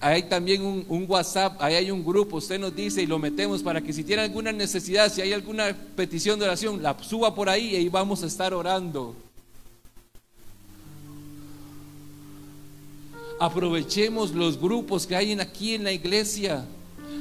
hay 0.00 0.24
también 0.24 0.62
un, 0.62 1.06
WhatsApp, 1.08 1.60
ahí 1.60 1.74
hay 1.74 1.90
un 1.90 2.04
grupo, 2.04 2.36
usted 2.36 2.58
nos 2.58 2.74
dice 2.74 3.02
y 3.02 3.06
lo 3.06 3.18
metemos 3.18 3.62
para 3.62 3.80
que 3.80 3.92
si 3.92 4.04
tiene 4.04 4.22
alguna 4.22 4.52
necesidad, 4.52 5.12
si 5.12 5.22
hay 5.22 5.32
alguna 5.32 5.76
petición 5.96 6.38
de 6.38 6.44
oración, 6.44 6.82
la 6.82 6.96
suba 7.02 7.34
por 7.34 7.48
ahí 7.48 7.70
y 7.70 7.76
ahí 7.76 7.88
vamos 7.88 8.22
a 8.22 8.26
estar 8.26 8.54
orando. 8.54 9.16
Aprovechemos 13.40 14.32
los 14.32 14.60
grupos 14.60 15.06
que 15.06 15.14
hay 15.14 15.32
aquí 15.32 15.74
en 15.74 15.84
la 15.84 15.92
iglesia. 15.92 16.64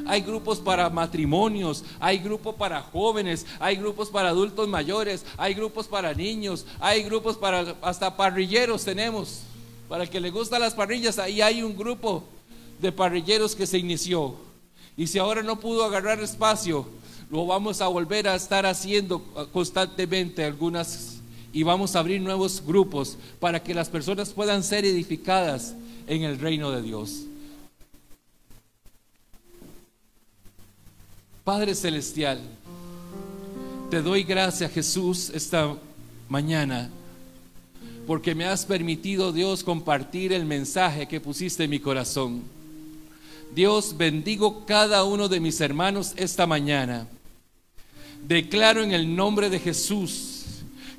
Hay 0.06 0.21
grupos 0.21 0.60
para 0.60 0.89
matrimonios, 0.89 1.84
hay 1.99 2.19
grupos 2.19 2.56
para 2.56 2.82
jóvenes, 2.82 3.45
hay 3.60 3.75
grupos 3.75 4.10
para 4.10 4.30
adultos 4.30 4.67
mayores, 4.67 5.25
hay 5.36 5.53
grupos 5.53 5.88
para 5.88 6.13
niños, 6.13 6.65
hay 6.80 7.03
grupos 7.03 7.38
para 7.38 7.75
hasta 7.82 8.15
parrilleros 8.15 8.86
tenemos. 8.86 9.41
Para 9.89 10.03
el 10.03 10.10
que 10.10 10.21
le 10.21 10.32
gustan 10.32 10.62
las 10.62 10.73
parrillas, 10.73 11.19
ahí 11.19 11.41
hay 11.41 11.62
un 11.62 11.75
grupo 11.75 12.23
de 12.80 12.91
parrilleros 12.91 13.56
que 13.56 13.67
se 13.67 13.77
inició. 13.77 14.36
Y 14.95 15.08
si 15.08 15.19
ahora 15.19 15.43
no 15.43 15.60
pudo 15.60 15.84
agarrar 15.84 16.21
espacio, 16.21 16.88
lo 17.30 17.45
vamos 17.45 17.82
a 17.82 17.88
volver 17.88 18.27
a 18.27 18.36
estar 18.36 18.65
haciendo 18.65 19.21
constantemente 19.51 20.43
algunas 20.43 21.17
y 21.51 21.63
vamos 21.63 21.95
a 21.95 21.99
abrir 21.99 22.21
nuevos 22.21 22.63
grupos 22.65 23.17
para 23.39 23.62
que 23.62 23.73
las 23.73 23.89
personas 23.89 24.30
puedan 24.32 24.63
ser 24.63 24.86
edificadas 24.86 25.75
en 26.07 26.23
el 26.23 26.39
reino 26.39 26.71
de 26.71 26.81
Dios. 26.81 27.25
Padre 31.43 31.75
Celestial, 31.75 32.41
te 33.89 34.01
doy 34.01 34.23
gracias 34.23 34.71
Jesús 34.71 35.29
esta 35.33 35.77
mañana 36.27 36.89
porque 38.07 38.33
me 38.33 38.45
has 38.45 38.65
permitido, 38.65 39.33
Dios, 39.33 39.65
compartir 39.65 40.31
el 40.31 40.45
mensaje 40.45 41.07
que 41.07 41.19
pusiste 41.19 41.65
en 41.65 41.69
mi 41.69 41.79
corazón. 41.79 42.41
Dios, 43.53 43.95
bendigo 43.97 44.65
cada 44.65 45.03
uno 45.03 45.27
de 45.27 45.41
mis 45.41 45.59
hermanos 45.59 46.13
esta 46.15 46.47
mañana. 46.47 47.05
Declaro 48.25 48.81
en 48.81 48.93
el 48.93 49.13
nombre 49.13 49.49
de 49.49 49.59
Jesús 49.59 50.45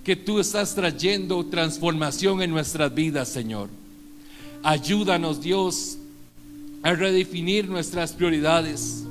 que 0.04 0.16
tú 0.16 0.38
estás 0.38 0.74
trayendo 0.74 1.46
transformación 1.46 2.42
en 2.42 2.50
nuestras 2.50 2.94
vidas, 2.94 3.28
Señor. 3.28 3.70
Ayúdanos, 4.62 5.40
Dios, 5.40 5.98
a 6.82 6.92
redefinir 6.92 7.68
nuestras 7.68 8.12
prioridades. 8.12 9.04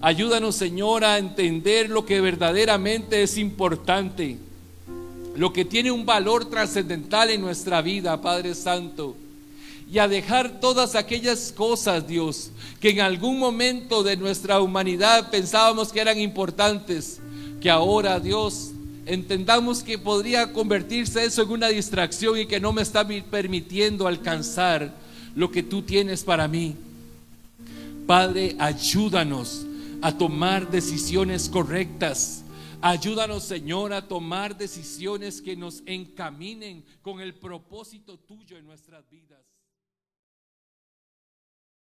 Ayúdanos, 0.00 0.56
Señor, 0.56 1.04
a 1.04 1.18
entender 1.18 1.90
lo 1.90 2.04
que 2.04 2.20
verdaderamente 2.20 3.22
es 3.22 3.38
importante 3.38 4.38
lo 5.34 5.52
que 5.52 5.64
tiene 5.64 5.90
un 5.90 6.04
valor 6.04 6.44
trascendental 6.50 7.30
en 7.30 7.40
nuestra 7.40 7.80
vida, 7.80 8.20
Padre 8.20 8.54
Santo. 8.54 9.16
Y 9.90 9.98
a 9.98 10.08
dejar 10.08 10.60
todas 10.60 10.94
aquellas 10.94 11.52
cosas, 11.52 12.06
Dios, 12.06 12.50
que 12.80 12.90
en 12.90 13.00
algún 13.00 13.38
momento 13.38 14.02
de 14.02 14.16
nuestra 14.16 14.60
humanidad 14.60 15.30
pensábamos 15.30 15.92
que 15.92 16.00
eran 16.00 16.18
importantes, 16.18 17.20
que 17.60 17.70
ahora, 17.70 18.18
Dios, 18.20 18.72
entendamos 19.06 19.82
que 19.82 19.98
podría 19.98 20.52
convertirse 20.52 21.24
eso 21.24 21.42
en 21.42 21.50
una 21.50 21.68
distracción 21.68 22.38
y 22.38 22.46
que 22.46 22.60
no 22.60 22.72
me 22.72 22.82
está 22.82 23.06
permitiendo 23.06 24.06
alcanzar 24.06 24.94
lo 25.34 25.50
que 25.50 25.62
tú 25.62 25.82
tienes 25.82 26.24
para 26.24 26.48
mí. 26.48 26.76
Padre, 28.06 28.56
ayúdanos 28.58 29.66
a 30.00 30.16
tomar 30.16 30.70
decisiones 30.70 31.48
correctas 31.48 32.42
Ayúdanos, 32.84 33.44
Señor, 33.44 33.92
a 33.92 34.08
tomar 34.08 34.58
decisiones 34.58 35.40
que 35.40 35.54
nos 35.54 35.84
encaminen 35.86 36.84
con 37.00 37.20
el 37.20 37.32
propósito 37.32 38.18
tuyo 38.18 38.58
en 38.58 38.66
nuestras 38.66 39.08
vidas. 39.08 39.38